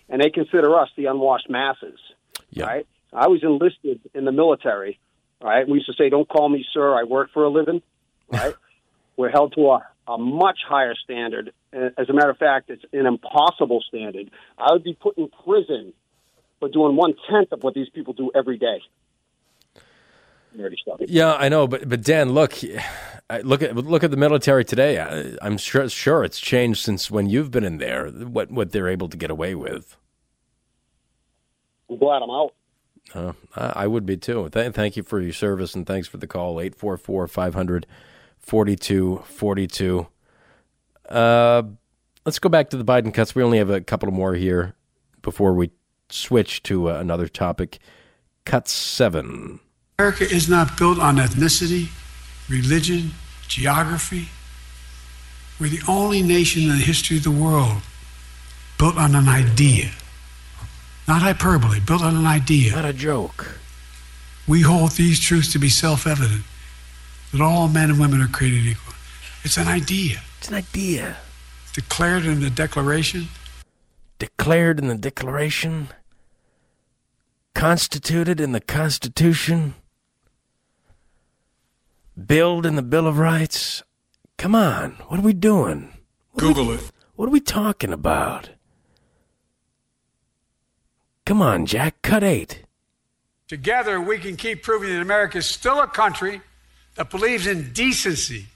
and 0.09 0.23
they 0.23 0.31
consider 0.31 0.79
us 0.79 0.89
the 0.97 1.07
unwashed 1.07 1.51
masses. 1.51 1.99
Yeah. 2.51 2.65
Right? 2.65 2.87
I 3.13 3.29
was 3.29 3.43
enlisted 3.43 4.01
in 4.15 4.25
the 4.25 4.33
military. 4.33 4.99
Right? 5.43 5.69
We 5.69 5.75
used 5.75 5.87
to 5.87 5.93
say, 5.93 6.09
"Don't 6.09 6.29
call 6.29 6.49
me 6.49 6.65
sir. 6.73 6.95
I 6.95 7.05
work 7.05 7.31
for 7.33 7.45
a 7.45 7.51
living." 7.51 7.83
Right? 8.33 8.55
We're 9.19 9.31
held 9.31 9.55
to 9.55 9.71
a, 9.71 9.87
a 10.09 10.17
much 10.17 10.61
higher 10.67 10.95
standard. 10.95 11.53
As 11.73 12.09
a 12.09 12.13
matter 12.15 12.31
of 12.31 12.39
fact, 12.39 12.71
it's 12.71 12.83
an 12.93 13.07
impossible 13.07 13.85
standard. 13.87 14.31
I 14.59 14.73
would 14.73 14.83
be 14.83 14.95
put 14.95 15.19
in 15.19 15.29
prison 15.45 15.93
for 16.59 16.69
doing 16.69 16.97
one 16.97 17.15
tenth 17.31 17.53
of 17.53 17.63
what 17.63 17.75
these 17.75 17.91
people 17.91 18.15
do 18.15 18.31
every 18.35 18.59
day. 18.59 18.81
Nerdy 20.57 20.79
stuff. 20.79 21.01
Yeah, 21.07 21.35
I 21.35 21.49
know, 21.49 21.67
but 21.67 21.89
but 21.89 22.03
Dan, 22.03 22.33
look, 22.33 22.55
look 23.43 23.63
at 23.63 23.77
look 23.77 24.05
at 24.05 24.11
the 24.11 24.17
military 24.17 24.65
today. 24.65 25.01
I, 25.01 25.37
I'm 25.45 25.59
sure 25.59 25.89
sure 25.89 26.25
it's 26.25 26.41
changed 26.41 26.83
since 26.83 27.11
when 27.11 27.29
you've 27.29 27.51
been 27.51 27.65
in 27.65 27.79
there. 27.79 28.09
What 28.09 28.51
what 28.51 28.73
they're 28.73 28.89
able 28.89 29.09
to 29.09 29.17
get 29.17 29.31
away 29.31 29.55
with. 29.55 29.97
I'm 31.91 31.99
glad 31.99 32.23
I'm 32.23 32.31
out. 32.31 32.55
Uh, 33.15 33.33
I 33.57 33.85
I 33.85 33.87
would 33.87 34.07
be 34.07 34.17
too. 34.17 34.49
Th- 34.51 34.73
thank 34.73 34.97
you 34.97 35.03
for 35.03 35.21
your 35.21 35.33
service 35.33 35.75
and 35.75 35.87
thanks 35.87 36.09
for 36.09 36.17
the 36.19 36.27
call. 36.27 36.61
844 36.61 37.29
500 37.29 37.87
4242. 38.39 40.07
Uh, 41.09 41.63
let's 42.25 42.39
go 42.39 42.49
back 42.49 42.71
to 42.71 42.77
the 42.77 42.85
Biden 42.85 43.13
cuts. 43.13 43.35
We 43.35 43.43
only 43.43 43.59
have 43.59 43.71
a 43.71 43.81
couple 43.81 44.11
more 44.11 44.35
here 44.35 44.75
before 45.23 45.55
we 45.55 45.71
switch 46.11 46.63
to 46.65 46.91
uh, 46.91 46.95
another 46.95 47.29
topic. 47.29 47.79
Cut 48.45 48.69
seven. 48.69 49.61
America 49.97 50.25
is 50.25 50.49
not 50.49 50.77
built 50.77 50.99
on 50.99 51.17
ethnicity, 51.17 51.89
religion, 52.49 53.13
geography. 53.47 54.29
We're 55.61 55.71
the 55.71 55.83
only 55.87 56.21
nation 56.21 56.63
in 56.63 56.71
the 56.71 56.85
history 56.85 57.19
of 57.19 57.23
the 57.23 57.31
world 57.31 57.81
built 58.77 58.97
on 58.97 59.15
an 59.15 59.29
idea. 59.29 59.93
Not 61.07 61.23
hyperbole, 61.23 61.79
built 61.79 62.03
on 62.03 62.17
an 62.17 62.27
idea. 62.27 62.73
Not 62.73 62.85
a 62.85 62.93
joke. 62.93 63.61
We 64.49 64.63
hold 64.63 64.93
these 64.93 65.21
truths 65.21 65.53
to 65.53 65.61
be 65.61 65.69
self 65.69 66.09
evident 66.09 66.43
that 67.31 67.41
all 67.41 67.69
men 67.69 67.91
and 67.91 68.01
women 68.01 68.21
are 68.21 68.27
created 68.27 68.67
equal. 68.67 68.95
It's 69.45 69.57
an 69.57 69.69
idea. 69.69 70.23
It's 70.39 70.49
an 70.49 70.55
idea. 70.55 71.19
Declared 71.73 72.25
in 72.25 72.41
the 72.41 72.51
Declaration, 72.51 73.29
Declared 74.19 74.81
in 74.81 74.89
the 74.89 74.97
Declaration, 74.97 75.89
constituted 77.55 78.41
in 78.41 78.51
the 78.51 78.61
Constitution, 78.61 79.75
billed 82.23 82.67
in 82.67 82.77
the 82.77 82.83
Bill 82.83 83.07
of 83.07 83.19
Rights. 83.19 83.83
Come 84.39 84.55
on, 84.55 84.93
what 85.09 85.21
are 85.21 85.23
we 85.23 85.33
doing? 85.33 85.93
What 86.33 86.45
are 86.45 86.49
we- 86.49 86.55
Google 86.55 86.73
it. 86.75 86.93
What 87.15 87.27
are 87.27 87.33
we 87.33 87.41
talking 87.41 87.93
about? 87.93 88.51
Come 91.27 91.41
on, 91.41 91.65
Jack, 91.65 92.03
cut 92.03 92.23
eight. 92.25 92.65
Together, 93.49 94.01
we 94.01 94.19
can 94.19 94.37
keep 94.37 94.63
proving 94.63 94.91
that 94.91 95.01
America 95.01 95.39
is 95.39 95.47
still 95.47 95.81
a 95.81 95.87
country 95.87 96.41
that 96.97 97.11
believes 97.11 97.47
in 97.47 97.73
decency, 97.73 98.47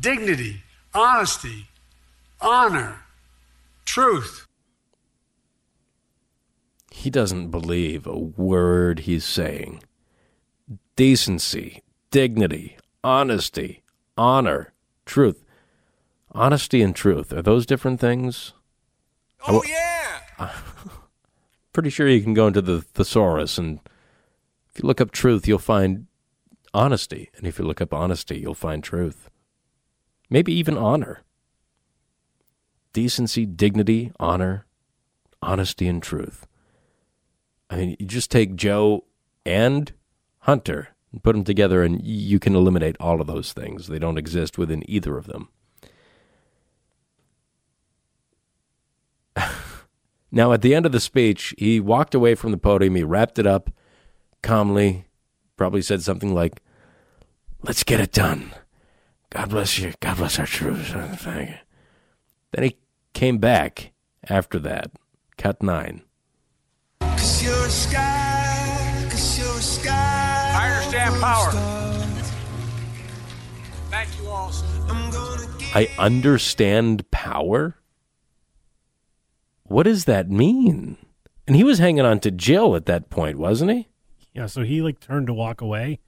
dignity, 0.00 0.62
honesty, 0.92 1.68
honor, 2.40 3.04
truth. 3.84 4.46
He 6.90 7.10
doesn't 7.10 7.50
believe 7.50 8.06
a 8.06 8.18
word 8.18 9.00
he's 9.00 9.24
saying. 9.24 9.82
Decency, 10.96 11.82
dignity, 12.10 12.76
honesty, 13.02 13.82
honor, 14.16 14.72
truth. 15.06 15.44
Honesty 16.32 16.80
and 16.80 16.94
truth, 16.94 17.32
are 17.32 17.42
those 17.42 17.66
different 17.66 18.00
things? 18.00 18.52
Oh, 19.48 19.62
yeah! 19.66 20.50
Pretty 21.72 21.90
sure 21.90 22.08
you 22.08 22.22
can 22.22 22.34
go 22.34 22.46
into 22.46 22.62
the 22.62 22.82
thesaurus, 22.82 23.58
and 23.58 23.80
if 24.72 24.80
you 24.80 24.86
look 24.86 25.00
up 25.00 25.10
truth, 25.10 25.48
you'll 25.48 25.58
find 25.58 26.06
honesty. 26.72 27.30
And 27.36 27.46
if 27.46 27.58
you 27.58 27.64
look 27.64 27.80
up 27.80 27.92
honesty, 27.92 28.38
you'll 28.38 28.54
find 28.54 28.82
truth. 28.82 29.28
Maybe 30.28 30.52
even 30.52 30.78
honor. 30.78 31.22
Decency, 32.92 33.46
dignity, 33.46 34.12
honor, 34.20 34.66
honesty, 35.42 35.88
and 35.88 36.02
truth. 36.02 36.46
I 37.68 37.76
mean, 37.76 37.96
you 37.98 38.06
just 38.06 38.30
take 38.30 38.56
Joe 38.56 39.04
and 39.44 39.92
Hunter 40.40 40.88
put 41.22 41.32
them 41.32 41.44
together, 41.44 41.82
and 41.82 42.04
you 42.04 42.38
can 42.38 42.54
eliminate 42.54 42.96
all 43.00 43.20
of 43.20 43.26
those 43.26 43.52
things. 43.52 43.88
They 43.88 43.98
don't 43.98 44.18
exist 44.18 44.56
within 44.58 44.88
either 44.88 45.16
of 45.18 45.26
them. 45.26 45.48
now, 50.30 50.52
at 50.52 50.62
the 50.62 50.74
end 50.74 50.86
of 50.86 50.92
the 50.92 51.00
speech, 51.00 51.54
he 51.58 51.80
walked 51.80 52.14
away 52.14 52.34
from 52.34 52.52
the 52.52 52.58
podium. 52.58 52.94
He 52.94 53.02
wrapped 53.02 53.38
it 53.38 53.46
up 53.46 53.70
calmly, 54.42 55.06
probably 55.56 55.82
said 55.82 56.02
something 56.02 56.34
like, 56.34 56.62
Let's 57.62 57.84
get 57.84 58.00
it 58.00 58.12
done. 58.12 58.52
God 59.28 59.50
bless 59.50 59.78
you. 59.78 59.92
God 60.00 60.16
bless 60.16 60.38
our 60.38 60.46
troops. 60.46 60.92
Then 62.52 62.64
he 62.64 62.78
came 63.14 63.38
back 63.38 63.92
after 64.28 64.58
that, 64.58 64.90
cut 65.36 65.62
nine. 65.62 66.02
Power. 71.20 71.50
Thank 73.90 74.18
you 74.18 74.28
all. 74.28 74.52
I 75.74 75.88
understand 75.98 77.08
power? 77.10 77.76
What 79.64 79.84
does 79.84 80.04
that 80.06 80.28
mean? 80.30 80.96
And 81.46 81.56
he 81.56 81.64
was 81.64 81.78
hanging 81.78 82.04
on 82.04 82.20
to 82.20 82.30
Jill 82.30 82.74
at 82.76 82.86
that 82.86 83.08
point, 83.10 83.38
wasn't 83.38 83.70
he? 83.70 83.88
Yeah, 84.34 84.46
so 84.46 84.62
he 84.62 84.82
like 84.82 85.00
turned 85.00 85.26
to 85.28 85.34
walk 85.34 85.60
away, 85.60 85.98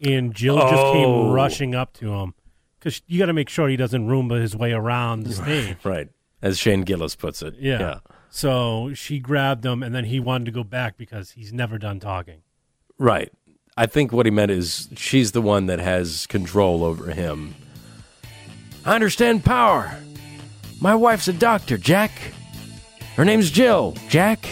and 0.00 0.34
Jill 0.34 0.58
just 0.58 0.92
came 0.92 1.08
Oh. 1.08 1.32
rushing 1.32 1.74
up 1.74 1.92
to 1.94 2.14
him 2.14 2.34
because 2.78 3.02
you 3.06 3.18
got 3.18 3.26
to 3.26 3.32
make 3.34 3.48
sure 3.48 3.68
he 3.68 3.76
doesn't 3.76 4.06
Roomba 4.06 4.40
his 4.40 4.56
way 4.56 4.72
around 4.72 5.24
the 5.24 5.32
stage. 5.32 5.76
Right. 5.84 6.08
As 6.42 6.58
Shane 6.58 6.82
Gillis 6.82 7.16
puts 7.16 7.42
it. 7.42 7.54
Yeah. 7.58 7.98
So 8.30 8.92
she 8.94 9.18
grabbed 9.18 9.64
him, 9.64 9.82
and 9.82 9.94
then 9.94 10.06
he 10.06 10.20
wanted 10.20 10.46
to 10.46 10.50
go 10.52 10.64
back 10.64 10.96
because 10.96 11.32
he's 11.32 11.52
never 11.52 11.76
done 11.78 12.00
talking. 12.00 12.40
Right. 12.96 13.30
I 13.76 13.86
think 13.86 14.12
what 14.12 14.26
he 14.26 14.30
meant 14.30 14.50
is 14.50 14.88
she's 14.96 15.32
the 15.32 15.42
one 15.42 15.66
that 15.66 15.78
has 15.78 16.26
control 16.26 16.84
over 16.84 17.12
him. 17.12 17.54
I 18.84 18.94
understand 18.94 19.44
power. 19.44 19.94
My 20.80 20.94
wife's 20.94 21.28
a 21.28 21.32
doctor, 21.32 21.78
Jack. 21.78 22.10
Her 23.16 23.24
name's 23.24 23.50
Jill, 23.50 23.96
Jack. 24.08 24.44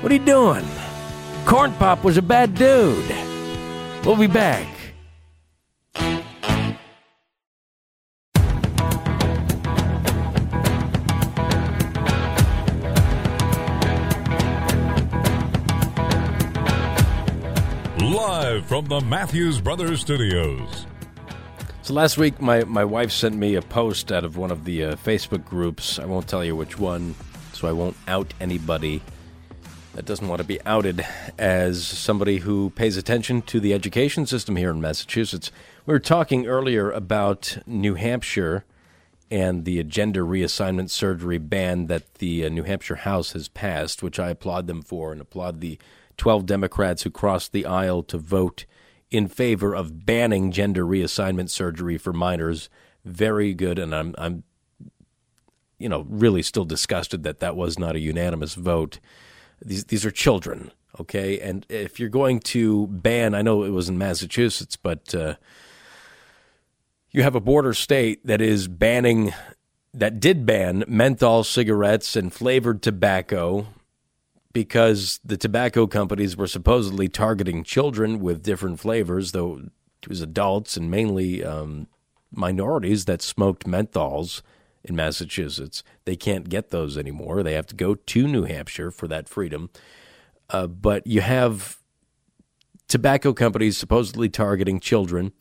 What 0.00 0.12
are 0.12 0.14
you 0.14 0.24
doing? 0.24 0.66
Corn 1.46 1.72
Pop 1.74 2.04
was 2.04 2.16
a 2.16 2.22
bad 2.22 2.54
dude. 2.54 3.08
We'll 4.04 4.16
be 4.16 4.26
back. 4.26 4.66
From 18.80 18.88
the 18.88 19.00
Matthews 19.02 19.60
Brothers 19.60 20.00
Studios. 20.00 20.86
So 21.82 21.92
last 21.92 22.16
week, 22.16 22.40
my, 22.40 22.64
my 22.64 22.82
wife 22.82 23.12
sent 23.12 23.36
me 23.36 23.56
a 23.56 23.60
post 23.60 24.10
out 24.10 24.24
of 24.24 24.38
one 24.38 24.50
of 24.50 24.64
the 24.64 24.84
uh, 24.84 24.96
Facebook 24.96 25.44
groups. 25.44 25.98
I 25.98 26.06
won't 26.06 26.26
tell 26.26 26.42
you 26.42 26.56
which 26.56 26.78
one, 26.78 27.14
so 27.52 27.68
I 27.68 27.72
won't 27.72 27.94
out 28.08 28.32
anybody 28.40 29.02
that 29.92 30.06
doesn't 30.06 30.26
want 30.26 30.40
to 30.40 30.46
be 30.46 30.62
outed 30.62 31.04
as 31.36 31.84
somebody 31.84 32.38
who 32.38 32.70
pays 32.70 32.96
attention 32.96 33.42
to 33.42 33.60
the 33.60 33.74
education 33.74 34.24
system 34.24 34.56
here 34.56 34.70
in 34.70 34.80
Massachusetts. 34.80 35.52
We 35.84 35.92
were 35.92 35.98
talking 35.98 36.46
earlier 36.46 36.90
about 36.90 37.58
New 37.66 37.96
Hampshire 37.96 38.64
and 39.30 39.66
the 39.66 39.84
gender 39.84 40.24
reassignment 40.24 40.88
surgery 40.88 41.36
ban 41.36 41.86
that 41.88 42.14
the 42.14 42.46
uh, 42.46 42.48
New 42.48 42.62
Hampshire 42.62 42.96
House 42.96 43.32
has 43.32 43.46
passed, 43.46 44.02
which 44.02 44.18
I 44.18 44.30
applaud 44.30 44.68
them 44.68 44.80
for 44.80 45.12
and 45.12 45.20
applaud 45.20 45.60
the 45.60 45.78
12 46.20 46.44
Democrats 46.44 47.02
who 47.02 47.10
crossed 47.10 47.50
the 47.50 47.64
aisle 47.64 48.02
to 48.02 48.18
vote 48.18 48.66
in 49.10 49.26
favor 49.26 49.74
of 49.74 50.04
banning 50.04 50.52
gender 50.52 50.84
reassignment 50.84 51.48
surgery 51.48 51.96
for 51.96 52.12
minors. 52.12 52.68
Very 53.06 53.54
good, 53.54 53.78
and 53.78 53.94
I'm, 53.94 54.14
I'm, 54.18 54.42
you 55.78 55.88
know, 55.88 56.04
really 56.10 56.42
still 56.42 56.66
disgusted 56.66 57.22
that 57.22 57.40
that 57.40 57.56
was 57.56 57.78
not 57.78 57.96
a 57.96 58.00
unanimous 58.00 58.54
vote. 58.54 59.00
These 59.64 59.86
these 59.86 60.04
are 60.04 60.10
children, 60.10 60.72
okay, 61.00 61.40
and 61.40 61.64
if 61.70 61.98
you're 61.98 62.10
going 62.10 62.40
to 62.40 62.86
ban, 62.88 63.34
I 63.34 63.40
know 63.40 63.62
it 63.62 63.70
was 63.70 63.88
in 63.88 63.96
Massachusetts, 63.96 64.76
but 64.76 65.14
uh, 65.14 65.36
you 67.12 67.22
have 67.22 67.34
a 67.34 67.40
border 67.40 67.72
state 67.72 68.26
that 68.26 68.42
is 68.42 68.68
banning, 68.68 69.32
that 69.94 70.20
did 70.20 70.44
ban 70.44 70.84
menthol 70.86 71.44
cigarettes 71.44 72.14
and 72.14 72.30
flavored 72.30 72.82
tobacco 72.82 73.68
because 74.52 75.20
the 75.24 75.36
tobacco 75.36 75.86
companies 75.86 76.36
were 76.36 76.46
supposedly 76.46 77.08
targeting 77.08 77.62
children 77.62 78.20
with 78.20 78.42
different 78.42 78.80
flavors, 78.80 79.32
though 79.32 79.62
it 80.02 80.08
was 80.08 80.20
adults 80.20 80.76
and 80.76 80.90
mainly 80.90 81.44
um, 81.44 81.86
minorities 82.32 83.04
that 83.04 83.22
smoked 83.22 83.66
menthols 83.66 84.42
in 84.82 84.96
Massachusetts. 84.96 85.82
They 86.04 86.16
can't 86.16 86.48
get 86.48 86.70
those 86.70 86.96
anymore. 86.96 87.42
They 87.42 87.54
have 87.54 87.66
to 87.68 87.76
go 87.76 87.94
to 87.94 88.26
New 88.26 88.44
Hampshire 88.44 88.90
for 88.90 89.06
that 89.08 89.28
freedom. 89.28 89.70
Uh, 90.48 90.66
but 90.66 91.06
you 91.06 91.20
have 91.20 91.78
tobacco 92.88 93.32
companies 93.32 93.76
supposedly 93.76 94.28
targeting 94.28 94.80
children, 94.80 95.32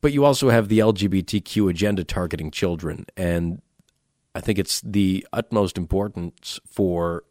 but 0.00 0.12
you 0.12 0.24
also 0.24 0.48
have 0.48 0.68
the 0.68 0.78
LGBTQ 0.78 1.68
agenda 1.68 2.04
targeting 2.04 2.50
children. 2.50 3.04
And 3.16 3.60
I 4.34 4.40
think 4.40 4.58
it's 4.58 4.80
the 4.80 5.26
utmost 5.32 5.76
importance 5.76 6.60
for 6.66 7.24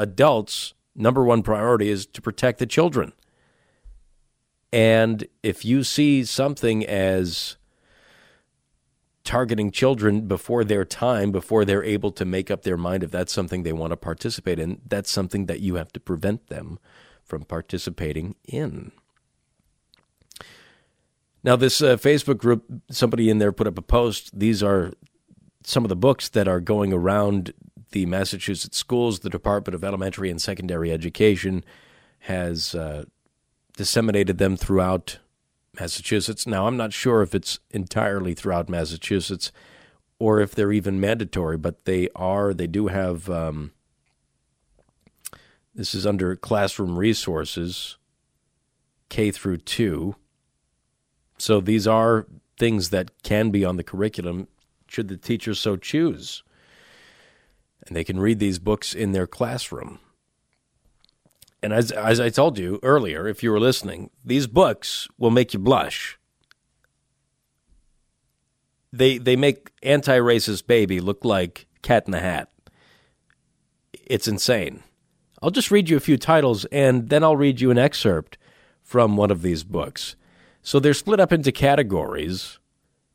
adults. 0.00 0.74
Number 0.94 1.24
one 1.24 1.42
priority 1.42 1.88
is 1.88 2.06
to 2.06 2.22
protect 2.22 2.58
the 2.58 2.66
children. 2.66 3.12
And 4.72 5.26
if 5.42 5.64
you 5.64 5.82
see 5.84 6.24
something 6.24 6.86
as 6.86 7.56
targeting 9.24 9.70
children 9.70 10.26
before 10.26 10.64
their 10.64 10.84
time, 10.84 11.30
before 11.30 11.64
they're 11.64 11.84
able 11.84 12.10
to 12.12 12.24
make 12.24 12.50
up 12.50 12.62
their 12.62 12.76
mind 12.76 13.02
if 13.02 13.10
that's 13.10 13.32
something 13.32 13.62
they 13.62 13.72
want 13.72 13.92
to 13.92 13.96
participate 13.96 14.58
in, 14.58 14.80
that's 14.86 15.10
something 15.10 15.46
that 15.46 15.60
you 15.60 15.74
have 15.74 15.92
to 15.92 16.00
prevent 16.00 16.48
them 16.48 16.78
from 17.22 17.44
participating 17.44 18.34
in. 18.46 18.92
Now, 21.42 21.56
this 21.56 21.80
uh, 21.80 21.96
Facebook 21.96 22.38
group, 22.38 22.64
somebody 22.90 23.30
in 23.30 23.38
there 23.38 23.52
put 23.52 23.66
up 23.66 23.78
a 23.78 23.82
post. 23.82 24.38
These 24.38 24.62
are 24.62 24.92
some 25.62 25.84
of 25.84 25.88
the 25.88 25.96
books 25.96 26.28
that 26.30 26.48
are 26.48 26.60
going 26.60 26.92
around 26.92 27.52
the 27.92 28.06
Massachusetts 28.06 28.76
schools. 28.76 29.20
The 29.20 29.30
Department 29.30 29.74
of 29.74 29.84
Elementary 29.84 30.30
and 30.30 30.40
Secondary 30.40 30.92
Education 30.92 31.64
has 32.20 32.74
uh, 32.74 33.04
disseminated 33.76 34.38
them 34.38 34.56
throughout 34.56 35.18
Massachusetts. 35.78 36.46
Now, 36.46 36.66
I'm 36.66 36.76
not 36.76 36.92
sure 36.92 37.22
if 37.22 37.34
it's 37.34 37.58
entirely 37.70 38.34
throughout 38.34 38.68
Massachusetts 38.68 39.52
or 40.18 40.40
if 40.40 40.54
they're 40.54 40.72
even 40.72 41.00
mandatory, 41.00 41.56
but 41.56 41.84
they 41.84 42.08
are. 42.14 42.52
They 42.52 42.66
do 42.66 42.88
have. 42.88 43.28
Um, 43.30 43.72
this 45.74 45.94
is 45.94 46.06
under 46.06 46.34
classroom 46.36 46.98
resources, 46.98 47.96
K 49.08 49.30
through 49.30 49.58
two. 49.58 50.16
So 51.38 51.60
these 51.60 51.86
are 51.86 52.26
things 52.58 52.90
that 52.90 53.22
can 53.22 53.50
be 53.50 53.64
on 53.64 53.76
the 53.76 53.84
curriculum 53.84 54.48
should 54.86 55.08
the 55.08 55.16
teacher 55.16 55.54
so 55.54 55.76
choose. 55.76 56.42
And 57.86 57.96
they 57.96 58.04
can 58.04 58.20
read 58.20 58.38
these 58.38 58.58
books 58.58 58.94
in 58.94 59.12
their 59.12 59.26
classroom. 59.26 59.98
And 61.62 61.72
as, 61.72 61.90
as 61.90 62.20
I 62.20 62.30
told 62.30 62.58
you 62.58 62.78
earlier, 62.82 63.26
if 63.26 63.42
you 63.42 63.50
were 63.50 63.60
listening, 63.60 64.10
these 64.24 64.46
books 64.46 65.08
will 65.18 65.30
make 65.30 65.52
you 65.52 65.58
blush. 65.58 66.18
They, 68.92 69.18
they 69.18 69.36
make 69.36 69.70
anti 69.82 70.18
racist 70.18 70.66
baby 70.66 71.00
look 71.00 71.24
like 71.24 71.66
Cat 71.82 72.04
in 72.06 72.12
the 72.12 72.20
Hat. 72.20 72.50
It's 73.92 74.26
insane. 74.26 74.82
I'll 75.42 75.50
just 75.50 75.70
read 75.70 75.88
you 75.88 75.96
a 75.96 76.00
few 76.00 76.16
titles 76.16 76.64
and 76.66 77.08
then 77.08 77.22
I'll 77.22 77.36
read 77.36 77.60
you 77.60 77.70
an 77.70 77.78
excerpt 77.78 78.36
from 78.82 79.16
one 79.16 79.30
of 79.30 79.42
these 79.42 79.64
books. 79.64 80.16
So 80.62 80.80
they're 80.80 80.94
split 80.94 81.20
up 81.20 81.32
into 81.32 81.52
categories. 81.52 82.58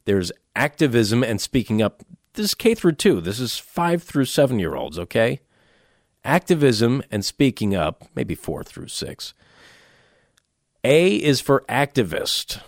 There's 0.06 0.32
activism 0.56 1.24
and 1.24 1.40
speaking 1.40 1.82
up. 1.82 2.04
This 2.36 2.46
is 2.46 2.56
K 2.56 2.76
through 2.76 2.94
2. 2.94 3.22
This 3.22 3.40
is 3.40 3.58
5 3.58 4.04
through 4.04 4.26
7 4.26 4.60
year 4.60 4.76
olds, 4.76 5.00
okay? 5.00 5.40
activism 6.26 7.04
and 7.12 7.24
speaking 7.24 7.76
up, 7.76 8.04
maybe 8.16 8.36
four 8.36 8.64
through 8.64 8.88
six. 8.88 9.34
A 10.84 11.16
is 11.16 11.40
for 11.40 11.64
activist. 11.70 12.62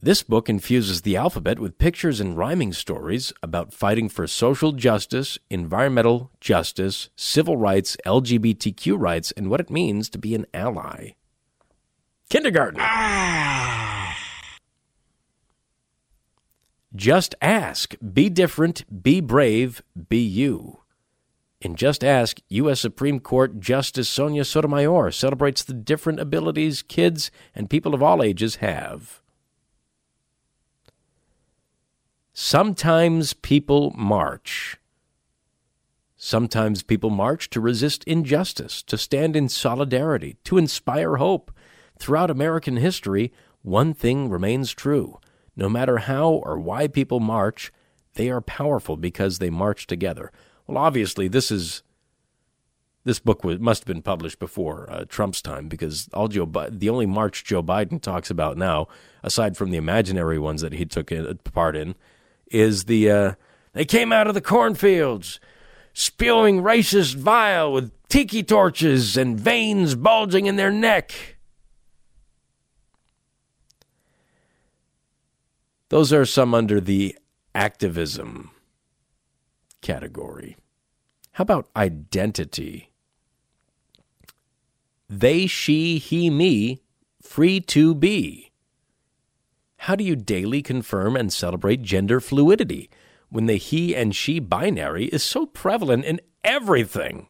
This 0.00 0.22
book 0.22 0.48
infuses 0.48 1.02
the 1.02 1.16
alphabet 1.16 1.58
with 1.58 1.78
pictures 1.78 2.20
and 2.20 2.36
rhyming 2.36 2.72
stories 2.72 3.32
about 3.42 3.72
fighting 3.72 4.08
for 4.08 4.26
social 4.26 4.72
justice, 4.72 5.38
environmental 5.50 6.30
justice, 6.40 7.08
civil 7.16 7.56
rights, 7.56 7.96
LGBTQ 8.06 8.96
rights, 8.98 9.32
and 9.32 9.50
what 9.50 9.60
it 9.60 9.70
means 9.70 10.08
to 10.10 10.18
be 10.18 10.34
an 10.34 10.46
ally. 10.54 11.10
Kindergarten. 12.28 12.80
Ah! 12.80 13.85
Just 16.96 17.34
ask. 17.42 17.94
Be 18.12 18.30
different. 18.30 19.02
Be 19.02 19.20
brave. 19.20 19.82
Be 20.08 20.18
you. 20.18 20.80
In 21.60 21.76
Just 21.76 22.02
Ask, 22.04 22.40
U.S. 22.48 22.80
Supreme 22.80 23.20
Court 23.20 23.60
Justice 23.60 24.08
Sonia 24.08 24.44
Sotomayor 24.44 25.10
celebrates 25.10 25.62
the 25.62 25.72
different 25.74 26.20
abilities 26.20 26.82
kids 26.82 27.30
and 27.54 27.70
people 27.70 27.94
of 27.94 28.02
all 28.02 28.22
ages 28.22 28.56
have. 28.56 29.20
Sometimes 32.32 33.32
people 33.32 33.92
march. 33.92 34.76
Sometimes 36.16 36.82
people 36.82 37.10
march 37.10 37.50
to 37.50 37.60
resist 37.60 38.04
injustice, 38.04 38.82
to 38.82 38.98
stand 38.98 39.36
in 39.36 39.48
solidarity, 39.48 40.36
to 40.44 40.58
inspire 40.58 41.16
hope. 41.16 41.50
Throughout 41.98 42.30
American 42.30 42.76
history, 42.76 43.32
one 43.62 43.94
thing 43.94 44.28
remains 44.28 44.72
true. 44.72 45.18
No 45.56 45.68
matter 45.68 45.98
how 45.98 46.30
or 46.30 46.58
why 46.58 46.86
people 46.86 47.20
march, 47.20 47.72
they 48.14 48.30
are 48.30 48.40
powerful 48.40 48.96
because 48.96 49.38
they 49.38 49.50
march 49.50 49.86
together. 49.86 50.30
Well, 50.66 50.78
obviously, 50.78 51.28
this 51.28 51.50
is 51.50 51.82
this 53.04 53.20
book 53.20 53.44
was, 53.44 53.60
must 53.60 53.82
have 53.82 53.86
been 53.86 54.02
published 54.02 54.40
before 54.40 54.90
uh, 54.90 55.04
Trump's 55.08 55.40
time 55.40 55.68
because 55.68 56.08
all 56.12 56.26
Joe 56.28 56.50
the 56.68 56.90
only 56.90 57.06
march 57.06 57.44
Joe 57.44 57.62
Biden 57.62 58.02
talks 58.02 58.30
about 58.30 58.56
now, 58.56 58.88
aside 59.22 59.56
from 59.56 59.70
the 59.70 59.78
imaginary 59.78 60.38
ones 60.38 60.60
that 60.60 60.72
he 60.72 60.84
took 60.84 61.12
in, 61.12 61.38
part 61.52 61.76
in, 61.76 61.94
is 62.48 62.84
the 62.84 63.10
uh, 63.10 63.34
they 63.72 63.84
came 63.84 64.12
out 64.12 64.26
of 64.26 64.34
the 64.34 64.40
cornfields 64.40 65.38
spewing 65.92 66.62
racist 66.62 67.14
vile 67.14 67.72
with 67.72 67.92
tiki 68.08 68.42
torches 68.42 69.16
and 69.16 69.38
veins 69.38 69.94
bulging 69.94 70.46
in 70.46 70.56
their 70.56 70.72
neck. 70.72 71.35
Those 75.88 76.12
are 76.12 76.26
some 76.26 76.52
under 76.54 76.80
the 76.80 77.16
activism 77.54 78.50
category. 79.80 80.56
How 81.32 81.42
about 81.42 81.68
identity? 81.76 82.90
They, 85.08 85.46
she, 85.46 85.98
he, 85.98 86.28
me, 86.30 86.82
free 87.22 87.60
to 87.60 87.94
be. 87.94 88.50
How 89.78 89.94
do 89.94 90.02
you 90.02 90.16
daily 90.16 90.62
confirm 90.62 91.16
and 91.16 91.32
celebrate 91.32 91.82
gender 91.82 92.20
fluidity 92.20 92.90
when 93.28 93.46
the 93.46 93.56
he 93.56 93.94
and 93.94 94.16
she 94.16 94.40
binary 94.40 95.04
is 95.06 95.22
so 95.22 95.46
prevalent 95.46 96.04
in 96.04 96.20
everything? 96.42 97.28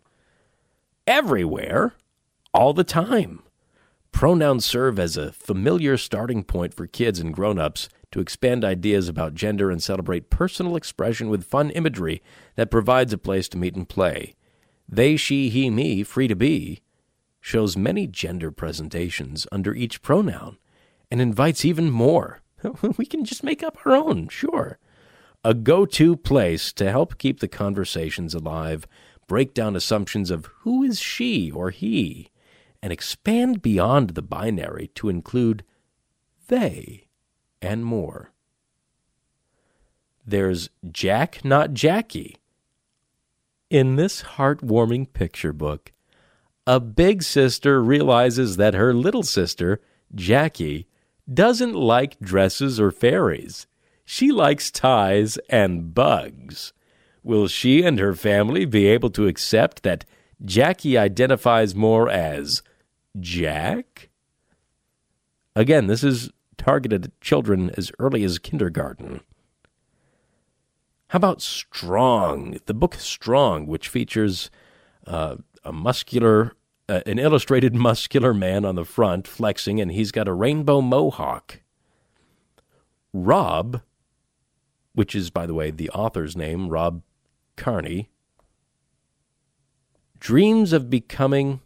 Everywhere, 1.07 1.95
all 2.55 2.73
the 2.73 2.85
time. 2.85 3.42
Pronouns 4.17 4.65
serve 4.65 4.99
as 4.99 5.19
a 5.19 5.31
familiar 5.31 5.99
starting 5.99 6.43
point 6.43 6.73
for 6.73 6.87
kids 6.87 7.21
and 7.21 7.35
grown 7.35 7.59
ups 7.59 7.91
to 8.13 8.21
expand 8.21 8.65
ideas 8.65 9.11
about 9.11 9.35
gender 9.35 9.71
and 9.71 9.83
celebrate 9.83 10.31
personal 10.31 10.75
expression 10.75 11.29
with 11.29 11.45
fun 11.45 11.69
imagery 11.69 12.23
that 12.55 12.71
provides 12.71 13.13
a 13.13 13.19
place 13.19 13.47
to 13.51 13.59
meet 13.59 13.77
and 13.77 13.87
play. 13.91 14.35
They, 14.89 15.19
she, 15.19 15.51
he, 15.51 15.69
me, 15.69 16.03
free 16.03 16.29
to 16.29 16.35
be, 16.35 16.81
shows 17.43 17.77
many 17.77 18.07
gender 18.07 18.51
presentations 18.51 19.47
under 19.53 19.75
each 19.75 20.01
pronoun 20.01 20.57
and 21.11 21.21
invites 21.21 21.67
even 21.67 21.91
more. 21.91 22.41
we 22.97 23.05
can 23.05 23.23
just 23.23 23.45
make 23.45 23.63
up 23.63 23.77
our 23.85 23.93
own, 23.93 24.29
sure. 24.29 24.79
A 25.45 25.53
go 25.53 25.85
to 25.85 26.17
place 26.17 26.73
to 26.73 26.91
help 26.91 27.19
keep 27.19 27.41
the 27.41 27.49
conversations 27.49 28.35
alive, 28.35 28.87
break 29.29 29.53
down 29.53 29.77
assumptions 29.77 30.31
of 30.31 30.47
who 30.61 30.83
is 30.83 30.99
she 30.99 31.51
or 31.51 31.69
he, 31.69 32.31
and 32.83 32.93
expand 32.93 33.62
beyond 33.62 34.11
the 34.11 34.23
binary 34.23 34.89
to 34.95 35.09
include 35.09 35.65
they 36.49 37.09
and 37.61 37.85
more. 37.85 38.33
There's 40.25 40.71
Jack 40.91 41.45
Not 41.45 41.73
Jackie. 41.73 42.37
In 43.71 43.97
this 43.97 44.23
heartwarming 44.23 45.12
picture 45.12 45.53
book, 45.53 45.93
a 46.67 46.81
big 46.81 47.23
sister 47.23 47.83
realizes 47.83 48.57
that 48.57 48.75
her 48.75 48.93
little 48.93 49.23
sister, 49.23 49.81
Jackie, 50.15 50.89
doesn't 51.33 51.75
like 51.75 52.19
dresses 52.21 52.81
or 52.81 52.91
fairies. 52.91 53.67
She 54.05 54.31
likes 54.31 54.71
ties 54.71 55.39
and 55.49 55.95
bugs. 55.95 56.73
Will 57.23 57.49
she 57.49 57.83
and 57.83 57.99
her 57.99 58.15
family 58.15 58.65
be 58.65 58.87
able 58.87 59.11
to 59.11 59.27
accept 59.27 59.83
that 59.83 60.05
Jackie 60.44 60.99
identifies 60.99 61.75
more 61.75 62.09
as 62.09 62.62
Jack? 63.18 64.11
Again, 65.55 65.87
this 65.87 66.05
is 66.05 66.31
targeted 66.59 67.07
at 67.07 67.20
children 67.20 67.70
as 67.77 67.90
early 67.99 68.25
as 68.25 68.38
kindergarten. 68.38 69.20
How 71.09 71.18
about 71.18 71.40
Strong, 71.40 72.59
the 72.66 72.75
book 72.75 72.94
Strong, 72.96 73.66
which 73.66 73.88
features 73.88 74.51
uh, 75.07 75.37
a 75.64 75.72
muscular, 75.72 76.53
uh, 76.88 77.01
an 77.07 77.18
illustrated 77.18 77.75
muscular 77.77 78.35
man 78.35 78.64
on 78.64 78.75
the 78.75 78.85
front 78.85 79.27
flexing, 79.27 79.81
and 79.81 79.92
he's 79.92 80.12
got 80.12 80.29
a 80.29 80.33
rainbow 80.35 80.81
mohawk. 80.81 81.62
Rob, 83.12 83.83
which 84.94 85.14
is, 85.14 85.31
by 85.31 85.46
the 85.46 85.55
way, 85.55 85.70
the 85.70 85.90
author's 85.90 86.37
name, 86.37 86.68
Rob 86.68 87.03
Kearney, 87.57 88.11
dreams 90.27 90.73
of 90.73 90.91
becoming. 90.91 91.61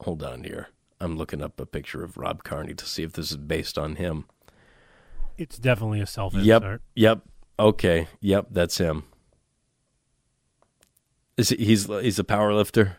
Hold 0.00 0.24
on 0.24 0.42
here. 0.42 0.68
I'm 1.00 1.16
looking 1.16 1.40
up 1.40 1.60
a 1.60 1.66
picture 1.66 2.02
of 2.02 2.16
Rob 2.16 2.42
Kearney 2.42 2.74
to 2.74 2.84
see 2.84 3.04
if 3.04 3.12
this 3.12 3.30
is 3.30 3.36
based 3.36 3.78
on 3.78 3.94
him. 3.94 4.24
It's 5.38 5.58
definitely 5.58 6.00
a 6.00 6.06
self 6.06 6.34
Yep. 6.34 6.62
insert. 6.62 6.82
Yep. 6.96 7.20
Okay. 7.60 8.08
Yep. 8.20 8.48
That's 8.50 8.78
him. 8.78 9.04
Is 11.36 11.50
he, 11.50 11.56
he's 11.56 11.86
he's 11.86 12.18
a 12.18 12.24
power 12.24 12.52
lifter? 12.52 12.96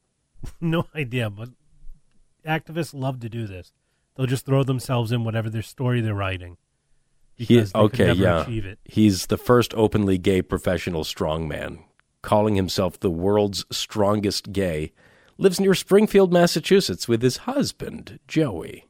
no 0.60 0.84
idea, 0.94 1.30
but 1.30 1.48
activists 2.46 2.92
love 2.92 3.20
to 3.20 3.30
do 3.30 3.46
this. 3.46 3.72
They'll 4.16 4.26
just 4.26 4.44
throw 4.44 4.64
themselves 4.64 5.12
in 5.12 5.24
whatever 5.24 5.48
their 5.48 5.62
story 5.62 6.02
they're 6.02 6.14
writing. 6.14 6.58
He, 7.36 7.46
Because 7.46 7.72
they 7.72 7.78
could 7.88 8.00
okay. 8.00 8.12
Yeah. 8.12 8.42
achieve 8.42 8.66
it. 8.66 8.80
He's 8.84 9.26
the 9.26 9.38
first 9.38 9.72
openly 9.74 10.18
gay 10.18 10.42
professional 10.42 11.04
strongman, 11.04 11.84
calling 12.22 12.54
himself 12.54 12.98
the 12.98 13.10
world's 13.10 13.64
strongest 13.70 14.52
gay. 14.52 14.92
Lives 15.36 15.60
near 15.60 15.74
Springfield, 15.74 16.32
Massachusetts, 16.32 17.06
with 17.08 17.22
his 17.22 17.38
husband 17.38 18.18
Joey. 18.26 18.86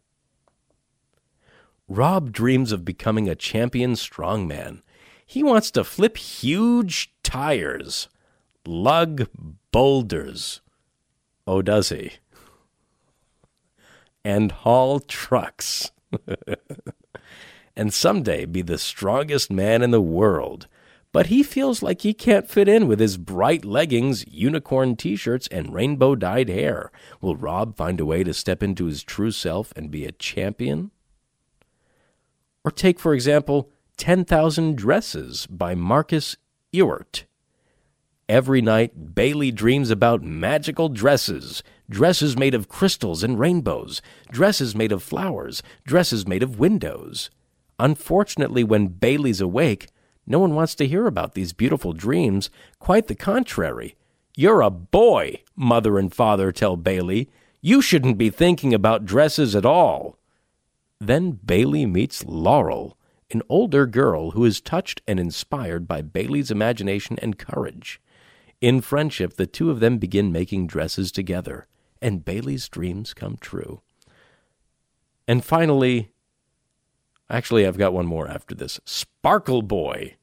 Rob 1.89 2.33
dreams 2.33 2.73
of 2.73 2.85
becoming 2.85 3.29
a 3.29 3.35
champion 3.35 3.93
strongman. 3.95 4.83
He 5.25 5.43
wants 5.43 5.71
to 5.73 5.85
flip 5.85 6.17
huge 6.17 7.13
tires, 7.23 8.09
lug 8.67 9.29
boulders. 9.73 10.61
Oh, 11.47 11.63
does 11.63 11.89
he? 11.89 12.13
And 14.25 14.53
haul 14.53 15.01
trucks. 15.01 15.91
and 17.77 17.95
someday 17.95 18.45
be 18.45 18.61
the 18.61 18.77
strongest 18.77 19.51
man 19.51 19.83
in 19.83 19.91
the 19.91 20.01
world. 20.01 20.67
But 21.13 21.27
he 21.27 21.43
feels 21.43 21.83
like 21.83 22.03
he 22.03 22.13
can't 22.13 22.49
fit 22.49 22.69
in 22.69 22.87
with 22.87 23.01
his 23.01 23.17
bright 23.17 23.65
leggings, 23.65 24.27
unicorn 24.29 24.95
t 24.97 25.17
shirts, 25.17 25.49
and 25.51 25.73
rainbow 25.73 26.15
dyed 26.15 26.49
hair. 26.49 26.93
Will 27.21 27.37
Rob 27.37 27.77
find 27.77 27.99
a 27.99 28.07
way 28.07 28.23
to 28.25 28.35
step 28.35 28.63
into 28.63 28.85
his 28.85 29.03
true 29.03 29.31
self 29.31 29.73
and 29.75 29.91
be 29.91 30.05
a 30.05 30.13
champion? 30.13 30.91
Or 32.65 32.71
take, 32.71 33.01
for 33.01 33.15
example, 33.15 33.71
10,000 33.97 34.77
Dresses 34.77 35.47
by 35.47 35.75
Marcus 35.75 36.37
Ewert. 36.73 37.25
Every 38.29 38.61
night, 38.61 39.15
Bailey 39.15 39.51
dreams 39.51 39.91
about 39.91 40.23
magical 40.23 40.91
dresses 40.91 41.63
dresses 41.89 42.37
made 42.37 42.55
of 42.55 42.69
crystals 42.69 43.23
and 43.23 43.39
rainbows, 43.39 44.03
dresses 44.31 44.75
made 44.75 44.93
of 44.93 45.03
flowers, 45.03 45.63
dresses 45.87 46.27
made 46.27 46.43
of 46.43 46.59
windows. 46.59 47.31
Unfortunately, 47.79 48.63
when 48.63 48.89
Bailey's 48.89 49.41
awake, 49.41 49.87
no 50.29 50.39
one 50.39 50.55
wants 50.55 50.75
to 50.77 50.87
hear 50.87 51.07
about 51.07 51.35
these 51.35 51.53
beautiful 51.53 51.93
dreams. 51.93 52.51
Quite 52.79 53.07
the 53.07 53.15
contrary. 53.15 53.97
You're 54.37 54.61
a 54.61 54.71
boy, 54.71 55.43
mother 55.57 55.99
and 55.99 56.15
father 56.15 56.53
tell 56.53 56.77
Bailey. 56.77 57.31
You 57.61 57.83
shouldn't 57.83 58.19
be 58.19 58.31
thinking 58.31 58.75
about 58.75 59.07
dresses 59.07 59.57
at 59.57 59.67
all. 59.67 60.19
Then 61.01 61.33
Bailey 61.33 61.87
meets 61.87 62.25
Laurel, 62.25 62.97
an 63.31 63.43
older 63.49 63.87
girl 63.87 64.33
who 64.33 64.45
is 64.45 64.61
touched 64.61 65.01
and 65.09 65.19
inspired 65.19 65.89
by 65.89 66.03
Bailey's 66.03 66.51
imagination 66.51 67.19
and 67.23 67.39
courage. 67.39 68.01
In 68.61 68.81
friendship, 68.81 69.35
the 69.35 69.47
two 69.47 69.71
of 69.71 69.81
them 69.81 69.99
begin 69.99 70.31
making 70.31 70.67
dresses 70.67 71.11
together, 71.11 71.67
and 72.03 72.25
Bailey's 72.25 72.69
dreams 72.69 73.15
come 73.15 73.39
true. 73.41 73.81
And 75.27 75.45
finally, 75.45 76.11
actually, 77.31 77.67
I've 77.67 77.79
got 77.79 77.93
one 77.93 78.07
more 78.07 78.29
after 78.29 78.55
this 78.55 78.81
Sparkle 78.85 79.63
Boy. 79.63 80.18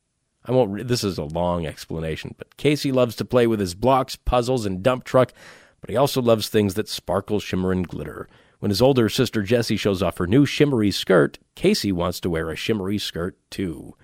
I 0.46 0.52
won't. 0.52 0.72
Re- 0.72 0.84
this 0.84 1.04
is 1.04 1.18
a 1.18 1.24
long 1.24 1.66
explanation, 1.66 2.36
but 2.38 2.56
Casey 2.58 2.92
loves 2.92 3.16
to 3.18 3.26
play 3.26 3.48
with 3.48 3.60
his 3.60 3.76
blocks, 3.76 4.16
puzzles, 4.16 4.66
and 4.66 4.84
dump 4.84 5.04
truck, 5.04 5.34
but 5.82 5.90
he 5.90 5.96
also 5.96 6.22
loves 6.22 6.48
things 6.48 6.76
that 6.76 6.88
sparkle, 6.88 7.40
shimmer, 7.40 7.72
and 7.72 7.88
glitter. 7.88 8.28
When 8.60 8.70
his 8.70 8.82
older 8.82 9.10
sister 9.10 9.44
Jessie 9.44 9.78
shows 9.78 10.02
off 10.02 10.18
her 10.18 10.28
new 10.28 10.46
shimmery 10.46 10.92
skirt, 10.92 11.40
Casey 11.56 11.92
wants 11.92 12.20
to 12.22 12.30
wear 12.30 12.50
a 12.50 12.56
shimmery 12.56 12.98
skirt 12.98 13.38
too. 13.50 13.96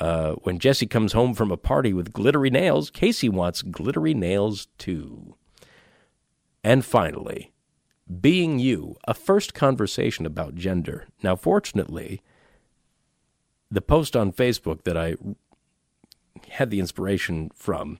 Uh, 0.00 0.34
when 0.42 0.58
Jessie 0.58 0.86
comes 0.86 1.12
home 1.12 1.34
from 1.34 1.50
a 1.50 1.56
party 1.56 1.92
with 1.92 2.12
glittery 2.12 2.50
nails, 2.50 2.90
Casey 2.90 3.28
wants 3.28 3.62
glittery 3.62 4.14
nails 4.14 4.68
too. 4.78 5.34
And 6.62 6.84
finally, 6.84 7.52
being 8.20 8.58
you, 8.58 8.96
a 9.06 9.14
first 9.14 9.54
conversation 9.54 10.24
about 10.24 10.54
gender. 10.54 11.06
Now, 11.22 11.36
fortunately, 11.36 12.22
the 13.70 13.82
post 13.82 14.16
on 14.16 14.32
Facebook 14.32 14.84
that 14.84 14.96
I 14.96 15.16
had 16.50 16.70
the 16.70 16.80
inspiration 16.80 17.50
from 17.54 17.98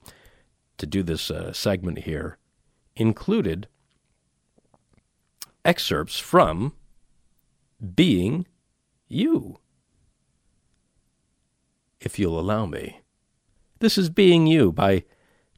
to 0.78 0.86
do 0.86 1.02
this 1.02 1.30
uh, 1.30 1.52
segment 1.52 2.00
here 2.00 2.38
included 2.96 3.68
excerpts 5.64 6.18
from 6.18 6.72
Being 7.94 8.46
You. 9.08 9.58
If 12.00 12.18
you'll 12.18 12.38
allow 12.38 12.66
me. 12.66 13.00
This 13.80 13.98
is 13.98 14.08
Being 14.08 14.46
You 14.46 14.72
by 14.72 15.04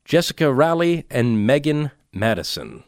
Jessica 0.05 0.45
Ralli 0.45 1.05
and 1.11 1.47
Megan 1.47 1.91
Madison. 2.13 2.85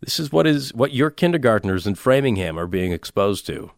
This 0.00 0.18
is 0.18 0.32
what 0.32 0.46
is 0.46 0.74
what 0.74 0.92
your 0.92 1.10
kindergartners 1.10 1.86
in 1.86 1.94
Framingham 1.94 2.58
are 2.58 2.66
being 2.66 2.92
exposed 2.92 3.46
to. 3.46 3.70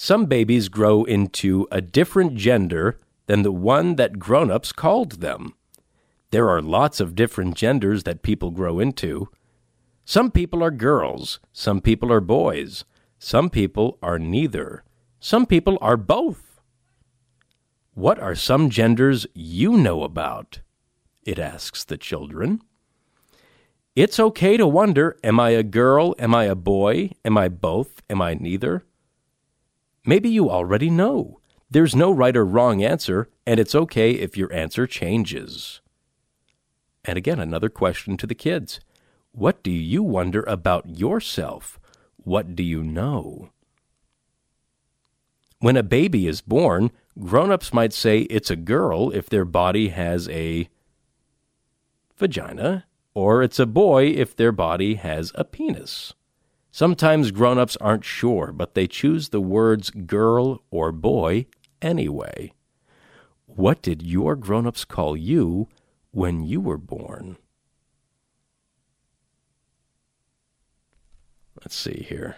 Some 0.00 0.26
babies 0.26 0.68
grow 0.68 1.02
into 1.02 1.66
a 1.72 1.80
different 1.80 2.36
gender 2.36 3.00
than 3.26 3.42
the 3.42 3.50
one 3.50 3.96
that 3.96 4.20
grown-ups 4.20 4.70
called 4.70 5.20
them. 5.20 5.54
There 6.30 6.48
are 6.48 6.62
lots 6.62 7.00
of 7.00 7.16
different 7.16 7.56
genders 7.56 8.04
that 8.04 8.22
people 8.22 8.52
grow 8.52 8.78
into. 8.78 9.28
Some 10.04 10.30
people 10.30 10.62
are 10.62 10.70
girls, 10.70 11.40
some 11.52 11.80
people 11.80 12.12
are 12.12 12.20
boys, 12.20 12.84
some 13.18 13.50
people 13.50 13.98
are 14.00 14.20
neither, 14.20 14.84
some 15.18 15.46
people 15.46 15.76
are 15.80 15.96
both. 15.96 16.60
What 17.94 18.20
are 18.20 18.36
some 18.36 18.70
genders 18.70 19.26
you 19.34 19.76
know 19.76 20.04
about? 20.04 20.60
It 21.24 21.40
asks 21.40 21.82
the 21.82 21.98
children. 21.98 22.62
It's 23.96 24.20
okay 24.20 24.56
to 24.58 24.66
wonder 24.68 25.16
am 25.24 25.40
I 25.40 25.50
a 25.50 25.64
girl? 25.64 26.14
Am 26.20 26.36
I 26.36 26.44
a 26.44 26.54
boy? 26.54 27.10
Am 27.24 27.36
I 27.36 27.48
both? 27.48 28.00
Am 28.08 28.22
I 28.22 28.34
neither? 28.34 28.84
Maybe 30.04 30.28
you 30.28 30.50
already 30.50 30.90
know. 30.90 31.40
There's 31.70 31.94
no 31.94 32.10
right 32.10 32.36
or 32.36 32.46
wrong 32.46 32.82
answer, 32.82 33.28
and 33.46 33.60
it's 33.60 33.74
okay 33.74 34.12
if 34.12 34.36
your 34.36 34.52
answer 34.52 34.86
changes. 34.86 35.80
And 37.04 37.18
again, 37.18 37.38
another 37.38 37.68
question 37.68 38.16
to 38.18 38.26
the 38.26 38.34
kids 38.34 38.80
What 39.32 39.62
do 39.62 39.70
you 39.70 40.02
wonder 40.02 40.42
about 40.42 40.98
yourself? 40.98 41.78
What 42.16 42.54
do 42.54 42.62
you 42.62 42.82
know? 42.82 43.50
When 45.60 45.76
a 45.76 45.82
baby 45.82 46.26
is 46.26 46.40
born, 46.40 46.90
grown 47.18 47.50
ups 47.50 47.72
might 47.72 47.92
say 47.92 48.20
it's 48.20 48.50
a 48.50 48.56
girl 48.56 49.10
if 49.10 49.28
their 49.28 49.44
body 49.44 49.88
has 49.88 50.28
a 50.28 50.68
vagina, 52.16 52.86
or 53.14 53.42
it's 53.42 53.58
a 53.58 53.66
boy 53.66 54.06
if 54.06 54.36
their 54.36 54.52
body 54.52 54.94
has 54.94 55.32
a 55.34 55.44
penis. 55.44 56.14
Sometimes 56.78 57.32
grown 57.32 57.58
ups 57.58 57.76
aren't 57.80 58.04
sure, 58.04 58.52
but 58.52 58.74
they 58.74 58.86
choose 58.86 59.30
the 59.30 59.40
words 59.40 59.90
girl 59.90 60.62
or 60.70 60.92
boy 60.92 61.46
anyway. 61.82 62.52
What 63.46 63.82
did 63.82 64.00
your 64.00 64.36
grown 64.36 64.64
ups 64.64 64.84
call 64.84 65.16
you 65.16 65.66
when 66.12 66.44
you 66.44 66.60
were 66.60 66.78
born? 66.78 67.36
Let's 71.60 71.74
see 71.74 72.06
here. 72.08 72.36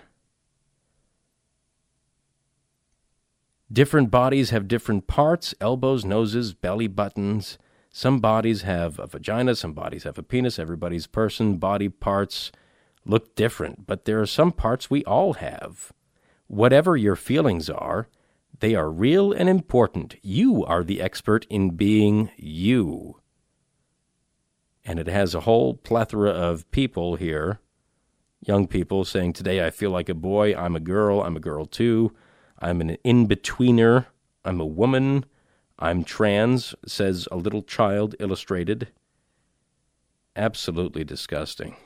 Different 3.70 4.10
bodies 4.10 4.48
have 4.48 4.68
different 4.68 5.06
parts 5.06 5.54
elbows, 5.60 6.02
noses, 6.06 6.54
belly 6.54 6.88
buttons. 6.88 7.58
Some 7.90 8.20
bodies 8.20 8.62
have 8.62 8.98
a 8.98 9.06
vagina, 9.06 9.54
some 9.54 9.74
bodies 9.74 10.04
have 10.04 10.16
a 10.16 10.22
penis. 10.22 10.58
Everybody's 10.58 11.06
person, 11.06 11.58
body 11.58 11.90
parts 11.90 12.50
look 13.04 13.34
different, 13.34 13.86
but 13.86 14.04
there 14.04 14.20
are 14.20 14.26
some 14.26 14.52
parts 14.52 14.90
we 14.90 15.04
all 15.04 15.34
have. 15.34 15.92
Whatever 16.46 16.96
your 16.96 17.16
feelings 17.16 17.70
are, 17.70 18.08
they 18.60 18.74
are 18.74 18.90
real 18.90 19.32
and 19.32 19.48
important. 19.48 20.16
You 20.22 20.64
are 20.64 20.84
the 20.84 21.00
expert 21.00 21.46
in 21.48 21.70
being 21.70 22.30
you. 22.36 23.20
And 24.84 24.98
it 24.98 25.06
has 25.06 25.34
a 25.34 25.40
whole 25.40 25.74
plethora 25.74 26.30
of 26.30 26.70
people 26.70 27.16
here, 27.16 27.60
young 28.40 28.66
people, 28.66 29.04
saying, 29.04 29.34
Today 29.34 29.64
I 29.64 29.70
feel 29.70 29.90
like 29.90 30.08
a 30.08 30.14
boy, 30.14 30.54
I'm 30.54 30.76
a 30.76 30.80
girl, 30.80 31.22
I'm 31.22 31.36
a 31.36 31.40
girl 31.40 31.66
too, 31.66 32.14
I'm 32.58 32.80
an 32.80 32.90
in 33.04 33.28
betweener, 33.28 34.06
I'm 34.44 34.60
a 34.60 34.66
woman, 34.66 35.24
I'm 35.78 36.04
trans, 36.04 36.74
says 36.86 37.28
a 37.30 37.36
little 37.36 37.62
child 37.62 38.14
illustrated. 38.18 38.88
Absolutely 40.36 41.04
disgusting. 41.04 41.76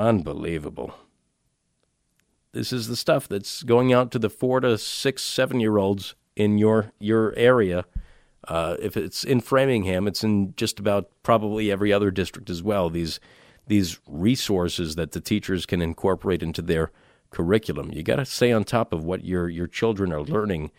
Unbelievable. 0.00 0.94
This 2.52 2.72
is 2.72 2.88
the 2.88 2.96
stuff 2.96 3.28
that's 3.28 3.62
going 3.62 3.92
out 3.92 4.10
to 4.12 4.18
the 4.18 4.30
four 4.30 4.60
to 4.60 4.78
six, 4.78 5.22
seven 5.22 5.60
year 5.60 5.76
olds 5.76 6.14
in 6.34 6.56
your 6.56 6.92
your 6.98 7.34
area. 7.36 7.84
Uh, 8.48 8.76
if 8.80 8.96
it's 8.96 9.24
in 9.24 9.42
Framingham, 9.42 10.08
it's 10.08 10.24
in 10.24 10.54
just 10.56 10.80
about 10.80 11.10
probably 11.22 11.70
every 11.70 11.92
other 11.92 12.10
district 12.10 12.48
as 12.48 12.62
well. 12.62 12.88
These 12.88 13.20
these 13.66 14.00
resources 14.08 14.94
that 14.94 15.12
the 15.12 15.20
teachers 15.20 15.66
can 15.66 15.82
incorporate 15.82 16.42
into 16.42 16.62
their 16.62 16.90
curriculum. 17.28 17.92
You 17.92 18.02
got 18.02 18.16
to 18.16 18.24
stay 18.24 18.52
on 18.52 18.64
top 18.64 18.94
of 18.94 19.04
what 19.04 19.26
your 19.26 19.50
your 19.50 19.66
children 19.66 20.14
are 20.14 20.22
learning 20.22 20.70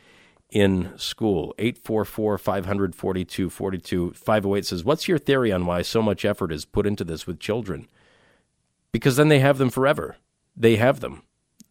in 0.49 0.97
school. 0.97 1.53
844 1.60 2.39
542 2.39 3.51
42 3.51 4.13
508 4.13 4.65
says, 4.65 4.84
What's 4.84 5.07
your 5.07 5.19
theory 5.19 5.51
on 5.51 5.67
why 5.67 5.84
so 5.84 6.01
much 6.01 6.25
effort 6.25 6.51
is 6.51 6.65
put 6.65 6.88
into 6.88 7.03
this 7.03 7.27
with 7.27 7.39
children? 7.39 7.88
Because 8.91 9.15
then 9.15 9.30
they 9.30 9.39
have 9.39 9.58
them 9.58 9.69
forever. 9.69 10.17
They 10.56 10.75
have 10.75 10.99
them. 10.99 11.23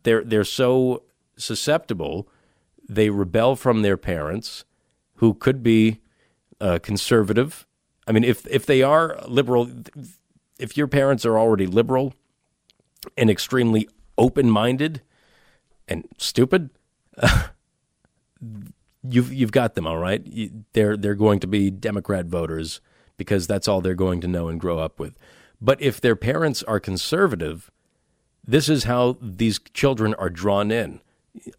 They're, 0.02 0.24
they're 0.24 0.44
so 0.44 1.02
susceptible, 1.36 2.28
they 2.88 3.10
rebel 3.10 3.56
from 3.56 3.82
their 3.82 3.96
parents, 3.96 4.64
who 5.16 5.34
could 5.34 5.62
be 5.62 6.00
uh, 6.60 6.78
conservative. 6.82 7.66
I 8.06 8.12
mean, 8.12 8.24
if, 8.24 8.46
if 8.46 8.64
they 8.66 8.82
are 8.82 9.20
liberal, 9.28 9.70
if 10.58 10.76
your 10.76 10.86
parents 10.86 11.26
are 11.26 11.38
already 11.38 11.66
liberal 11.66 12.14
and 13.16 13.30
extremely 13.30 13.88
open 14.16 14.50
minded 14.50 15.02
and 15.86 16.08
stupid, 16.18 16.70
you've 19.02 19.32
you've 19.32 19.52
got 19.52 19.74
them 19.74 19.86
all 19.86 19.98
right. 19.98 20.24
You, 20.26 20.64
they're 20.72 20.96
they're 20.96 21.14
going 21.14 21.40
to 21.40 21.46
be 21.46 21.70
Democrat 21.70 22.26
voters 22.26 22.80
because 23.16 23.46
that's 23.46 23.68
all 23.68 23.80
they're 23.80 23.94
going 23.94 24.20
to 24.22 24.28
know 24.28 24.48
and 24.48 24.60
grow 24.60 24.78
up 24.78 24.98
with. 24.98 25.14
But 25.60 25.80
if 25.80 26.00
their 26.00 26.16
parents 26.16 26.62
are 26.62 26.80
conservative, 26.80 27.70
this 28.46 28.68
is 28.68 28.84
how 28.84 29.18
these 29.20 29.60
children 29.74 30.14
are 30.14 30.30
drawn 30.30 30.70
in. 30.70 31.00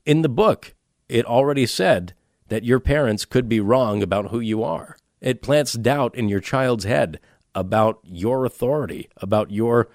In 0.06 0.22
the 0.22 0.30
book, 0.30 0.74
it 1.08 1.26
already 1.26 1.66
said 1.66 2.14
that 2.48 2.64
your 2.64 2.80
parents 2.80 3.26
could 3.26 3.48
be 3.48 3.60
wrong 3.60 4.02
about 4.02 4.32
who 4.32 4.40
you 4.40 4.64
are. 4.64 4.98
It 5.22 5.42
plants 5.42 5.74
doubt 5.74 6.16
in 6.16 6.30
your 6.30 6.40
child's 6.40 6.84
head 6.84 7.20
about 7.54 8.00
your 8.04 8.46
authority, 8.46 9.10
about 9.18 9.52
your 9.52 9.90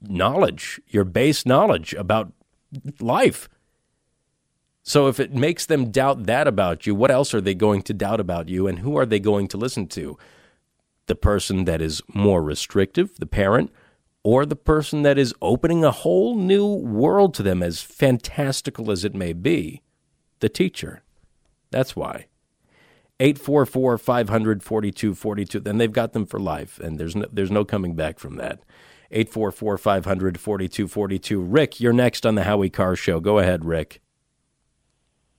knowledge, 0.00 0.80
your 0.88 1.04
base 1.04 1.46
knowledge 1.46 1.94
about 1.94 2.32
life. 3.00 3.48
So 4.82 5.06
if 5.06 5.20
it 5.20 5.32
makes 5.32 5.64
them 5.66 5.90
doubt 5.90 6.24
that 6.24 6.48
about 6.48 6.86
you, 6.86 6.94
what 6.94 7.10
else 7.10 7.32
are 7.34 7.40
they 7.40 7.54
going 7.54 7.82
to 7.82 7.94
doubt 7.94 8.18
about 8.18 8.48
you 8.48 8.66
and 8.66 8.80
who 8.80 8.96
are 8.96 9.06
they 9.06 9.20
going 9.20 9.46
to 9.48 9.56
listen 9.56 9.86
to? 9.88 10.18
The 11.06 11.14
person 11.14 11.64
that 11.64 11.82
is 11.82 12.00
more 12.14 12.42
restrictive, 12.42 13.16
the 13.18 13.26
parent, 13.26 13.72
or 14.22 14.46
the 14.46 14.56
person 14.56 15.02
that 15.02 15.18
is 15.18 15.34
opening 15.42 15.84
a 15.84 15.90
whole 15.90 16.36
new 16.36 16.66
world 16.66 17.34
to 17.34 17.42
them, 17.42 17.62
as 17.62 17.82
fantastical 17.82 18.90
as 18.90 19.04
it 19.04 19.14
may 19.14 19.32
be, 19.32 19.82
the 20.40 20.48
teacher. 20.48 21.02
That's 21.70 21.96
why. 21.96 22.26
844 23.20 23.98
500 23.98 24.62
4242. 24.62 25.60
Then 25.60 25.78
they've 25.78 25.92
got 25.92 26.12
them 26.12 26.26
for 26.26 26.38
life, 26.40 26.78
and 26.78 26.98
there's 26.98 27.14
no, 27.16 27.26
there's 27.32 27.50
no 27.50 27.64
coming 27.64 27.94
back 27.94 28.18
from 28.18 28.36
that. 28.36 28.60
844 29.10 29.78
500 29.78 30.40
4242. 30.40 31.40
Rick, 31.40 31.80
you're 31.80 31.92
next 31.92 32.24
on 32.24 32.34
the 32.34 32.44
Howie 32.44 32.70
Carr 32.70 32.96
Show. 32.96 33.20
Go 33.20 33.38
ahead, 33.38 33.64
Rick. 33.64 34.00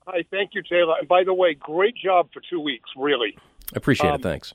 Hi, 0.05 0.23
thank 0.29 0.51
you, 0.53 0.61
Taylor. 0.61 0.95
And 0.99 1.07
by 1.07 1.23
the 1.23 1.33
way, 1.33 1.53
great 1.53 1.95
job 1.95 2.29
for 2.33 2.41
two 2.49 2.59
weeks, 2.59 2.89
really. 2.97 3.37
I 3.73 3.77
appreciate 3.77 4.09
Um, 4.09 4.15
it. 4.15 4.23
Thanks. 4.23 4.53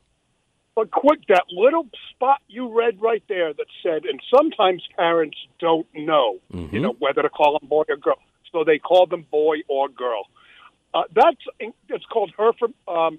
But 0.79 0.93
quick, 0.93 1.27
that 1.27 1.43
little 1.51 1.89
spot 2.15 2.39
you 2.47 2.73
read 2.73 3.03
right 3.03 3.25
there 3.29 3.53
that 3.53 3.67
said, 3.83 4.05
and 4.05 4.21
sometimes 4.33 4.81
parents 4.97 5.37
don't 5.59 5.89
know, 5.93 6.37
Mm-hmm. 6.53 6.73
you 6.73 6.81
know, 6.81 6.95
whether 7.01 7.21
to 7.21 7.29
call 7.29 7.59
them 7.59 7.69
boy 7.69 7.83
or 7.89 7.97
girl, 7.97 8.15
so 8.53 8.63
they 8.63 8.79
call 8.79 9.07
them 9.07 9.27
boy 9.29 9.57
or 9.67 9.89
girl. 9.89 10.23
Uh, 10.95 11.03
that's 11.13 11.43
it's 11.89 12.05
called 12.05 12.33
herph- 12.39 12.73
um, 12.87 13.19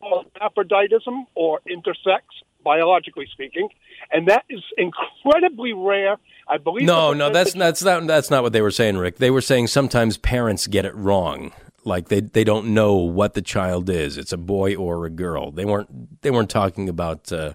called 0.00 0.26
hermaphroditism 0.36 1.26
or 1.34 1.58
intersex, 1.68 2.20
biologically 2.62 3.26
speaking, 3.32 3.68
and 4.12 4.28
that 4.28 4.44
is 4.48 4.62
incredibly 4.76 5.72
rare. 5.72 6.16
I 6.46 6.58
believe. 6.58 6.86
No, 6.86 7.12
no, 7.12 7.28
that's 7.28 7.54
that's 7.54 7.82
not 7.82 8.06
that's 8.06 8.30
not 8.30 8.44
what 8.44 8.52
they 8.52 8.62
were 8.62 8.70
saying, 8.70 8.98
Rick. 8.98 9.16
They 9.16 9.32
were 9.32 9.40
saying 9.40 9.66
sometimes 9.66 10.16
parents 10.16 10.68
get 10.68 10.84
it 10.84 10.94
wrong. 10.94 11.50
Like 11.84 12.08
they 12.08 12.20
they 12.20 12.44
don't 12.44 12.74
know 12.74 12.96
what 12.96 13.34
the 13.34 13.42
child 13.42 13.88
is. 13.88 14.18
It's 14.18 14.32
a 14.32 14.36
boy 14.36 14.74
or 14.74 15.06
a 15.06 15.10
girl. 15.10 15.50
They 15.50 15.64
weren't 15.64 16.22
they 16.22 16.30
weren't 16.30 16.50
talking 16.50 16.88
about 16.88 17.32
uh, 17.32 17.54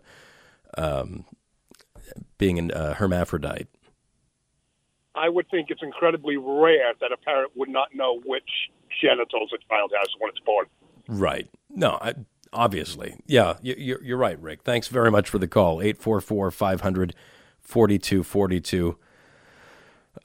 um, 0.77 1.25
being 2.37 2.71
a 2.71 2.73
uh, 2.73 2.93
hermaphrodite. 2.95 3.67
I 5.15 5.29
would 5.29 5.47
think 5.49 5.69
it's 5.69 5.83
incredibly 5.83 6.37
rare 6.37 6.93
that 6.99 7.11
a 7.11 7.17
parent 7.17 7.51
would 7.55 7.69
not 7.69 7.89
know 7.93 8.19
which 8.25 8.49
genitals 9.01 9.51
a 9.53 9.59
child 9.69 9.91
has 9.95 10.07
when 10.19 10.29
it's 10.29 10.39
born. 10.39 10.65
Right. 11.07 11.47
No, 11.69 11.99
I, 12.01 12.15
obviously. 12.51 13.15
Yeah, 13.27 13.57
you, 13.61 13.75
you're, 13.77 14.03
you're 14.03 14.17
right, 14.17 14.39
Rick. 14.41 14.63
Thanks 14.63 14.87
very 14.87 15.11
much 15.11 15.29
for 15.29 15.37
the 15.37 15.47
call. 15.47 15.81
844 15.81 16.51
500 16.51 17.15
4242. 17.61 18.97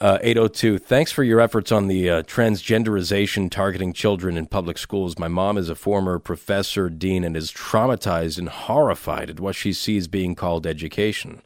Uh, 0.00 0.18
802. 0.20 0.78
Thanks 0.78 1.10
for 1.10 1.24
your 1.24 1.40
efforts 1.40 1.72
on 1.72 1.88
the 1.88 2.08
uh, 2.08 2.22
transgenderization 2.22 3.50
targeting 3.50 3.92
children 3.92 4.36
in 4.36 4.46
public 4.46 4.78
schools. 4.78 5.18
My 5.18 5.28
mom 5.28 5.56
is 5.56 5.68
a 5.68 5.74
former 5.74 6.18
professor, 6.18 6.88
dean, 6.88 7.24
and 7.24 7.36
is 7.36 7.50
traumatized 7.50 8.38
and 8.38 8.48
horrified 8.48 9.30
at 9.30 9.40
what 9.40 9.56
she 9.56 9.72
sees 9.72 10.06
being 10.06 10.34
called 10.34 10.66
education 10.66 11.42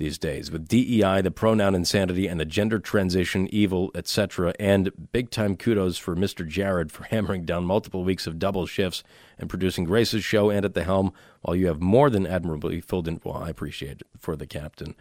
these 0.00 0.18
days 0.18 0.50
with 0.50 0.66
DEI, 0.66 1.20
the 1.20 1.30
pronoun 1.30 1.74
insanity, 1.74 2.26
and 2.26 2.40
the 2.40 2.44
gender 2.44 2.78
transition 2.78 3.46
evil, 3.52 3.90
etc. 3.94 4.54
And 4.58 4.90
big 5.12 5.30
time 5.30 5.56
kudos 5.56 5.98
for 5.98 6.16
Mr. 6.16 6.46
Jared 6.46 6.92
for 6.92 7.04
hammering 7.10 7.44
down 7.44 7.64
multiple 7.64 8.04
weeks 8.04 8.26
of 8.26 8.38
double 8.38 8.66
shifts 8.66 9.02
and 9.38 9.50
producing 9.50 9.84
Grace's 9.84 10.24
show 10.24 10.48
and 10.48 10.64
at 10.64 10.74
the 10.74 10.84
helm 10.84 11.12
while 11.42 11.56
you 11.56 11.66
have 11.66 11.80
more 11.80 12.08
than 12.08 12.26
admirably 12.26 12.80
filled 12.80 13.08
in. 13.08 13.20
Well, 13.24 13.36
I 13.36 13.50
appreciate 13.50 14.00
it 14.00 14.06
for 14.18 14.36
the 14.36 14.46
captain. 14.46 14.94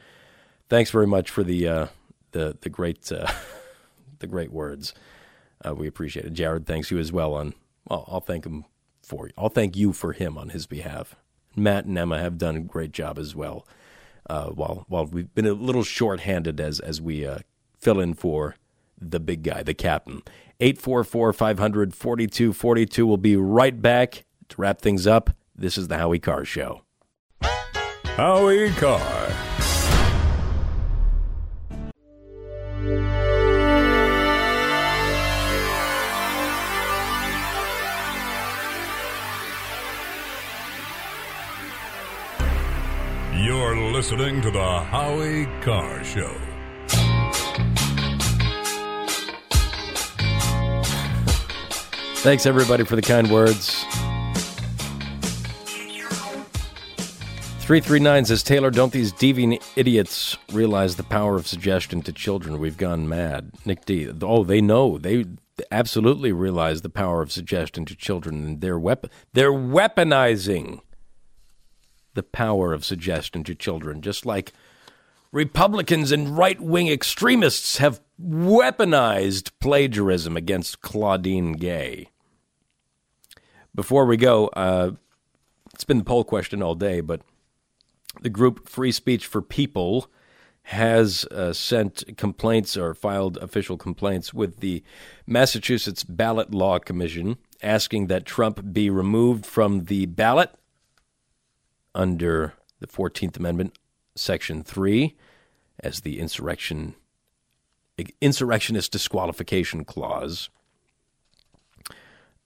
Thanks 0.70 0.92
very 0.92 1.08
much 1.08 1.30
for 1.30 1.44
the 1.44 1.68
uh, 1.68 1.88
the 2.32 2.58
the 2.62 2.70
great 2.70 3.12
uh, 3.12 3.32
the 4.20 4.28
great 4.28 4.52
words. 4.52 4.94
Uh, 5.66 5.76
we 5.76 5.88
appreciate 5.88 6.26
it. 6.26 6.34
Jared 6.34 6.66
thanks 6.66 6.92
you 6.92 6.98
as 7.00 7.12
well. 7.12 7.34
On 7.34 7.54
well, 7.90 8.06
I'll 8.08 8.22
thank 8.22 8.46
him 8.46 8.66
for 9.04 9.28
you. 9.28 9.34
I'll 9.38 9.50
thank 9.50 9.76
you 9.76 9.94
for 9.94 10.14
him 10.14 10.38
on 10.38 10.50
his 10.50 10.68
behalf. 10.68 11.16
Matt 11.56 11.86
and 11.86 11.98
Emma 11.98 12.20
have 12.20 12.38
done 12.38 12.56
a 12.56 12.62
great 12.62 12.92
job 12.92 13.18
as 13.18 13.36
well. 13.36 13.68
Uh, 14.30 14.50
while 14.50 14.86
while 14.88 15.06
we've 15.06 15.34
been 15.34 15.48
a 15.48 15.54
little 15.54 15.84
short-handed 15.84 16.60
as 16.60 16.80
as 16.80 17.02
we 17.02 17.26
uh, 17.26 17.40
fill 17.80 18.00
in 18.00 18.14
for 18.14 18.56
the 19.02 19.20
big 19.20 19.44
guy, 19.44 19.64
the 19.64 19.74
captain. 19.74 20.22
844 20.60 21.34
500 21.34 21.96
4242. 21.96 23.08
We'll 23.08 23.18
be 23.18 23.36
right 23.36 23.82
back 23.82 24.26
to 24.50 24.62
wrap 24.62 24.82
things 24.82 25.08
up. 25.08 25.32
This 25.56 25.78
is 25.78 25.88
the 25.88 25.98
Howie 25.98 26.20
Carr 26.20 26.46
Show. 26.46 26.82
Howie 28.04 28.72
Carr. 28.72 29.49
Listening 44.12 44.42
to 44.42 44.50
the 44.50 44.60
Howie 44.60 45.46
Carr 45.62 46.04
Show. 46.04 46.36
Thanks, 52.24 52.48
everybody, 52.48 52.86
for 52.86 52.96
the 52.96 53.04
kind 53.04 53.30
words. 53.30 53.84
339 57.60 58.26
says, 58.26 58.42
Taylor, 58.42 58.72
don't 58.72 58.92
these 58.92 59.14
deviant 59.14 59.64
idiots 59.76 60.36
realize 60.52 60.96
the 60.96 61.04
power 61.04 61.36
of 61.36 61.46
suggestion 61.46 62.02
to 62.02 62.12
children? 62.12 62.58
We've 62.58 62.78
gone 62.78 63.08
mad. 63.08 63.52
Nick 63.64 63.86
D. 63.86 64.10
Oh, 64.24 64.44
they 64.44 64.60
know. 64.60 64.98
They 64.98 65.26
absolutely 65.70 66.32
realize 66.32 66.82
the 66.82 66.90
power 66.90 67.22
of 67.22 67.32
suggestion 67.32 67.86
to 67.86 67.96
children, 67.96 68.44
and 68.44 68.62
they're, 68.62 68.80
wep- 68.80 69.12
they're 69.34 69.52
weaponizing 69.52 70.80
the 72.14 72.24
power 72.24 72.74
of 72.74 72.86
suggestion 72.86 73.44
to 73.46 73.56
children, 73.56 74.02
just 74.02 74.26
like 74.26 74.54
Republicans 75.32 76.12
and 76.12 76.38
right 76.38 76.60
wing 76.60 76.88
extremists 76.88 77.78
have 77.78 78.02
weaponized 78.22 79.52
plagiarism 79.60 80.36
against 80.36 80.82
Claudine 80.82 81.54
Gay. 81.54 82.10
Before 83.76 84.06
we 84.06 84.18
go, 84.18 84.48
uh, 84.48 84.92
it's 85.74 85.84
been 85.84 86.00
the 86.00 86.04
poll 86.04 86.24
question 86.24 86.64
all 86.64 86.76
day, 86.76 87.02
but 87.02 87.22
the 88.22 88.30
group 88.30 88.68
Free 88.68 88.92
Speech 88.92 89.28
for 89.28 89.42
People 89.42 90.10
has 90.64 91.26
uh, 91.26 91.54
sent 91.54 92.18
complaints 92.18 92.76
or 92.76 92.94
filed 92.94 93.38
official 93.38 93.78
complaints 93.78 94.34
with 94.34 94.60
the 94.60 94.84
Massachusetts 95.26 96.04
Ballot 96.04 96.54
Law 96.54 96.80
Commission 96.80 97.38
asking 97.62 98.08
that 98.08 98.26
Trump 98.26 98.74
be 98.74 98.90
removed 98.90 99.46
from 99.46 99.86
the 99.86 100.06
ballot 100.06 100.52
under 102.00 102.54
the 102.80 102.88
14th 102.88 103.36
Amendment, 103.36 103.78
Section 104.16 104.64
3, 104.64 105.16
as 105.82 106.00
the 106.00 106.20
insurrection 106.20 106.96
insurrectionist 108.22 108.94
disqualification 108.94 109.84
clause. 109.84 110.50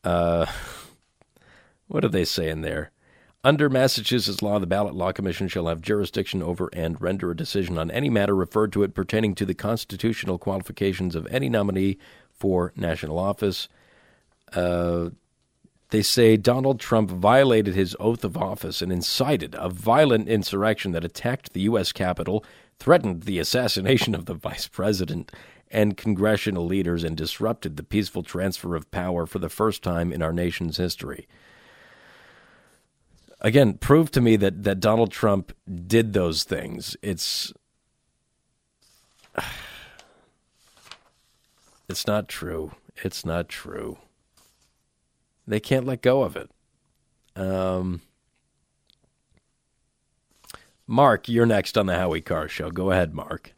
Uh, 0.04 0.48
what 1.88 2.04
are 2.04 2.10
they 2.10 2.26
saying 2.26 2.62
there? 2.62 2.90
Under 3.44 3.70
Massachusetts 3.70 4.42
law, 4.42 4.58
the 4.58 4.66
Ballot 4.66 4.96
Law 4.96 5.12
Commission 5.12 5.48
shall 5.48 5.68
have 5.68 5.82
jurisdiction 5.82 6.42
over 6.42 6.72
and 6.74 7.00
render 7.00 7.30
a 7.30 7.36
decision 7.36 7.78
on 7.78 7.92
any 7.92 8.10
matter 8.10 8.36
referred 8.36 8.74
to 8.74 8.82
it 8.82 8.96
pertaining 8.96 9.36
to 9.36 9.46
the 9.46 9.54
constitutional 9.54 10.40
qualifications 10.40 11.14
of 11.14 11.28
any 11.30 11.50
nominee 11.50 12.00
for 12.32 12.74
national 12.76 13.20
office. 13.20 13.68
Uh, 14.54 15.10
they 15.94 16.02
say 16.02 16.36
Donald 16.36 16.80
Trump 16.80 17.10
violated 17.10 17.76
his 17.76 17.96
oath 18.00 18.24
of 18.24 18.36
office 18.36 18.82
and 18.82 18.92
incited 18.92 19.56
a 19.58 19.70
violent 19.70 20.28
insurrection 20.28 20.92
that 20.92 21.06
attacked 21.06 21.54
the 21.54 21.62
U.S. 21.62 21.92
Capitol, 21.92 22.44
threatened 22.80 23.24
the 23.24 23.40
assassination 23.40 24.14
of 24.16 24.26
the 24.26 24.34
vice 24.34 24.68
president 24.68 25.32
and 25.72 25.96
congressional 25.96 26.66
leaders, 26.66 27.04
and 27.04 27.16
disrupted 27.16 27.78
the 27.78 27.84
peaceful 27.84 28.24
transfer 28.24 28.76
of 28.76 28.92
power 28.92 29.26
for 29.26 29.40
the 29.40 29.50
first 29.50 29.82
time 29.82 30.12
in 30.12 30.22
our 30.22 30.34
nation's 30.34 30.78
history 30.78 31.28
again, 33.44 33.74
prove 33.74 34.10
to 34.12 34.22
me 34.22 34.38
that 34.38 34.64
that 34.64 34.80
Donald 34.80 35.12
Trump 35.12 35.52
did 35.86 36.14
those 36.14 36.44
things. 36.44 36.96
It's 37.02 37.54
it's 41.90 42.08
not 42.08 42.28
true. 42.28 42.72
It's 43.04 43.26
not 43.26 43.50
true. 43.50 43.98
They 45.48 45.60
can't 45.60 45.86
let 45.86 46.02
go 46.02 46.24
of 46.24 46.36
it. 46.36 46.50
Um, 47.36 48.02
Mark, 50.88 51.28
you're 51.28 51.46
next 51.46 51.78
on 51.78 51.86
the 51.86 51.96
Howie 51.96 52.22
Carr 52.22 52.48
Show. 52.48 52.70
Go 52.70 52.92
ahead, 52.92 53.14
Mark. 53.14 53.54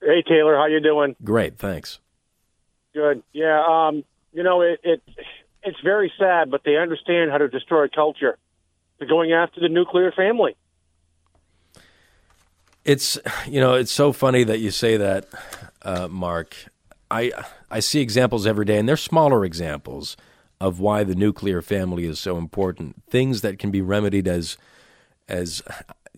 Hey 0.00 0.22
Taylor, 0.26 0.56
how 0.56 0.66
you 0.66 0.80
doing? 0.80 1.14
Great, 1.22 1.58
thanks. 1.58 1.98
Good. 2.94 3.22
Yeah. 3.32 3.62
Um, 3.66 4.04
you 4.32 4.42
know, 4.42 4.62
it, 4.62 4.80
it 4.82 5.02
it's 5.62 5.80
very 5.80 6.12
sad, 6.18 6.50
but 6.50 6.62
they 6.64 6.76
understand 6.76 7.30
how 7.30 7.38
to 7.38 7.48
destroy 7.48 7.88
culture. 7.88 8.38
They're 8.98 9.08
going 9.08 9.32
after 9.32 9.60
the 9.60 9.68
nuclear 9.68 10.12
family. 10.12 10.56
It's 12.84 13.18
you 13.46 13.60
know 13.60 13.74
it's 13.74 13.92
so 13.92 14.12
funny 14.12 14.44
that 14.44 14.58
you 14.60 14.70
say 14.70 14.96
that, 14.96 15.28
uh, 15.82 16.08
Mark. 16.08 16.56
I 17.10 17.32
I 17.70 17.80
see 17.80 18.00
examples 18.00 18.46
every 18.46 18.64
day, 18.64 18.78
and 18.78 18.88
they're 18.88 18.96
smaller 18.96 19.44
examples 19.44 20.16
of 20.60 20.78
why 20.78 21.04
the 21.04 21.14
nuclear 21.14 21.62
family 21.62 22.04
is 22.04 22.18
so 22.18 22.36
important. 22.36 23.02
Things 23.08 23.40
that 23.40 23.58
can 23.58 23.70
be 23.70 23.80
remedied 23.80 24.28
as 24.28 24.56
as 25.28 25.62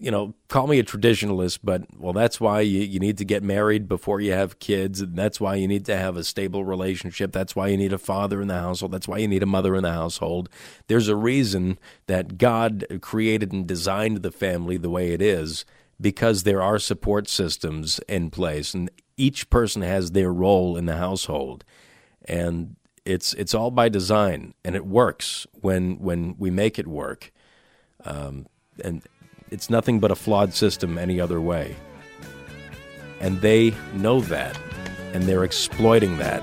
you 0.02 0.10
know, 0.10 0.34
call 0.48 0.66
me 0.66 0.80
a 0.80 0.84
traditionalist, 0.84 1.60
but 1.62 1.84
well, 1.96 2.12
that's 2.12 2.40
why 2.40 2.60
you, 2.60 2.80
you 2.80 2.98
need 2.98 3.18
to 3.18 3.24
get 3.24 3.42
married 3.42 3.86
before 3.86 4.20
you 4.20 4.32
have 4.32 4.58
kids. 4.58 5.00
And 5.00 5.16
that's 5.16 5.40
why 5.40 5.54
you 5.54 5.68
need 5.68 5.84
to 5.86 5.96
have 5.96 6.16
a 6.16 6.24
stable 6.24 6.64
relationship. 6.64 7.30
That's 7.30 7.54
why 7.54 7.68
you 7.68 7.76
need 7.76 7.92
a 7.92 7.98
father 7.98 8.40
in 8.42 8.48
the 8.48 8.58
household. 8.58 8.90
That's 8.90 9.06
why 9.06 9.18
you 9.18 9.28
need 9.28 9.44
a 9.44 9.46
mother 9.46 9.76
in 9.76 9.84
the 9.84 9.92
household. 9.92 10.48
There's 10.88 11.06
a 11.06 11.14
reason 11.14 11.78
that 12.06 12.36
God 12.36 12.84
created 13.00 13.52
and 13.52 13.64
designed 13.64 14.22
the 14.22 14.32
family 14.32 14.76
the 14.76 14.90
way 14.90 15.12
it 15.12 15.22
is 15.22 15.64
because 16.00 16.42
there 16.42 16.62
are 16.62 16.80
support 16.80 17.28
systems 17.28 18.00
in 18.08 18.30
place 18.30 18.74
and 18.74 18.90
each 19.16 19.50
person 19.50 19.82
has 19.82 20.10
their 20.10 20.32
role 20.32 20.76
in 20.76 20.86
the 20.86 20.96
household. 20.96 21.64
And 22.24 22.74
it's 23.04 23.34
it's 23.34 23.54
all 23.54 23.70
by 23.70 23.88
design 23.88 24.54
and 24.64 24.74
it 24.76 24.86
works 24.86 25.46
when 25.60 25.98
when 25.98 26.36
we 26.38 26.50
make 26.50 26.78
it 26.78 26.86
work. 26.86 27.32
Um, 28.04 28.46
and 28.82 29.02
it's 29.50 29.68
nothing 29.68 30.00
but 30.00 30.10
a 30.10 30.14
flawed 30.14 30.54
system 30.54 30.98
any 30.98 31.20
other 31.20 31.40
way. 31.40 31.76
And 33.20 33.40
they 33.40 33.74
know 33.94 34.20
that, 34.22 34.58
and 35.12 35.24
they're 35.24 35.44
exploiting 35.44 36.16
that. 36.18 36.42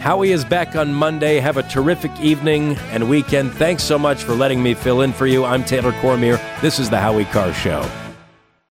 Howie 0.00 0.30
is 0.30 0.44
back 0.44 0.76
on 0.76 0.94
Monday. 0.94 1.40
Have 1.40 1.56
a 1.56 1.62
terrific 1.64 2.12
evening 2.20 2.76
and 2.90 3.10
weekend. 3.10 3.52
Thanks 3.54 3.82
so 3.82 3.98
much 3.98 4.22
for 4.22 4.34
letting 4.34 4.62
me 4.62 4.74
fill 4.74 5.02
in 5.02 5.12
for 5.12 5.26
you. 5.26 5.44
I'm 5.44 5.64
Taylor 5.64 5.92
Cormier. 6.00 6.40
This 6.60 6.78
is 6.78 6.90
The 6.90 6.98
Howie 6.98 7.24
Carr 7.26 7.52
Show. 7.52 8.05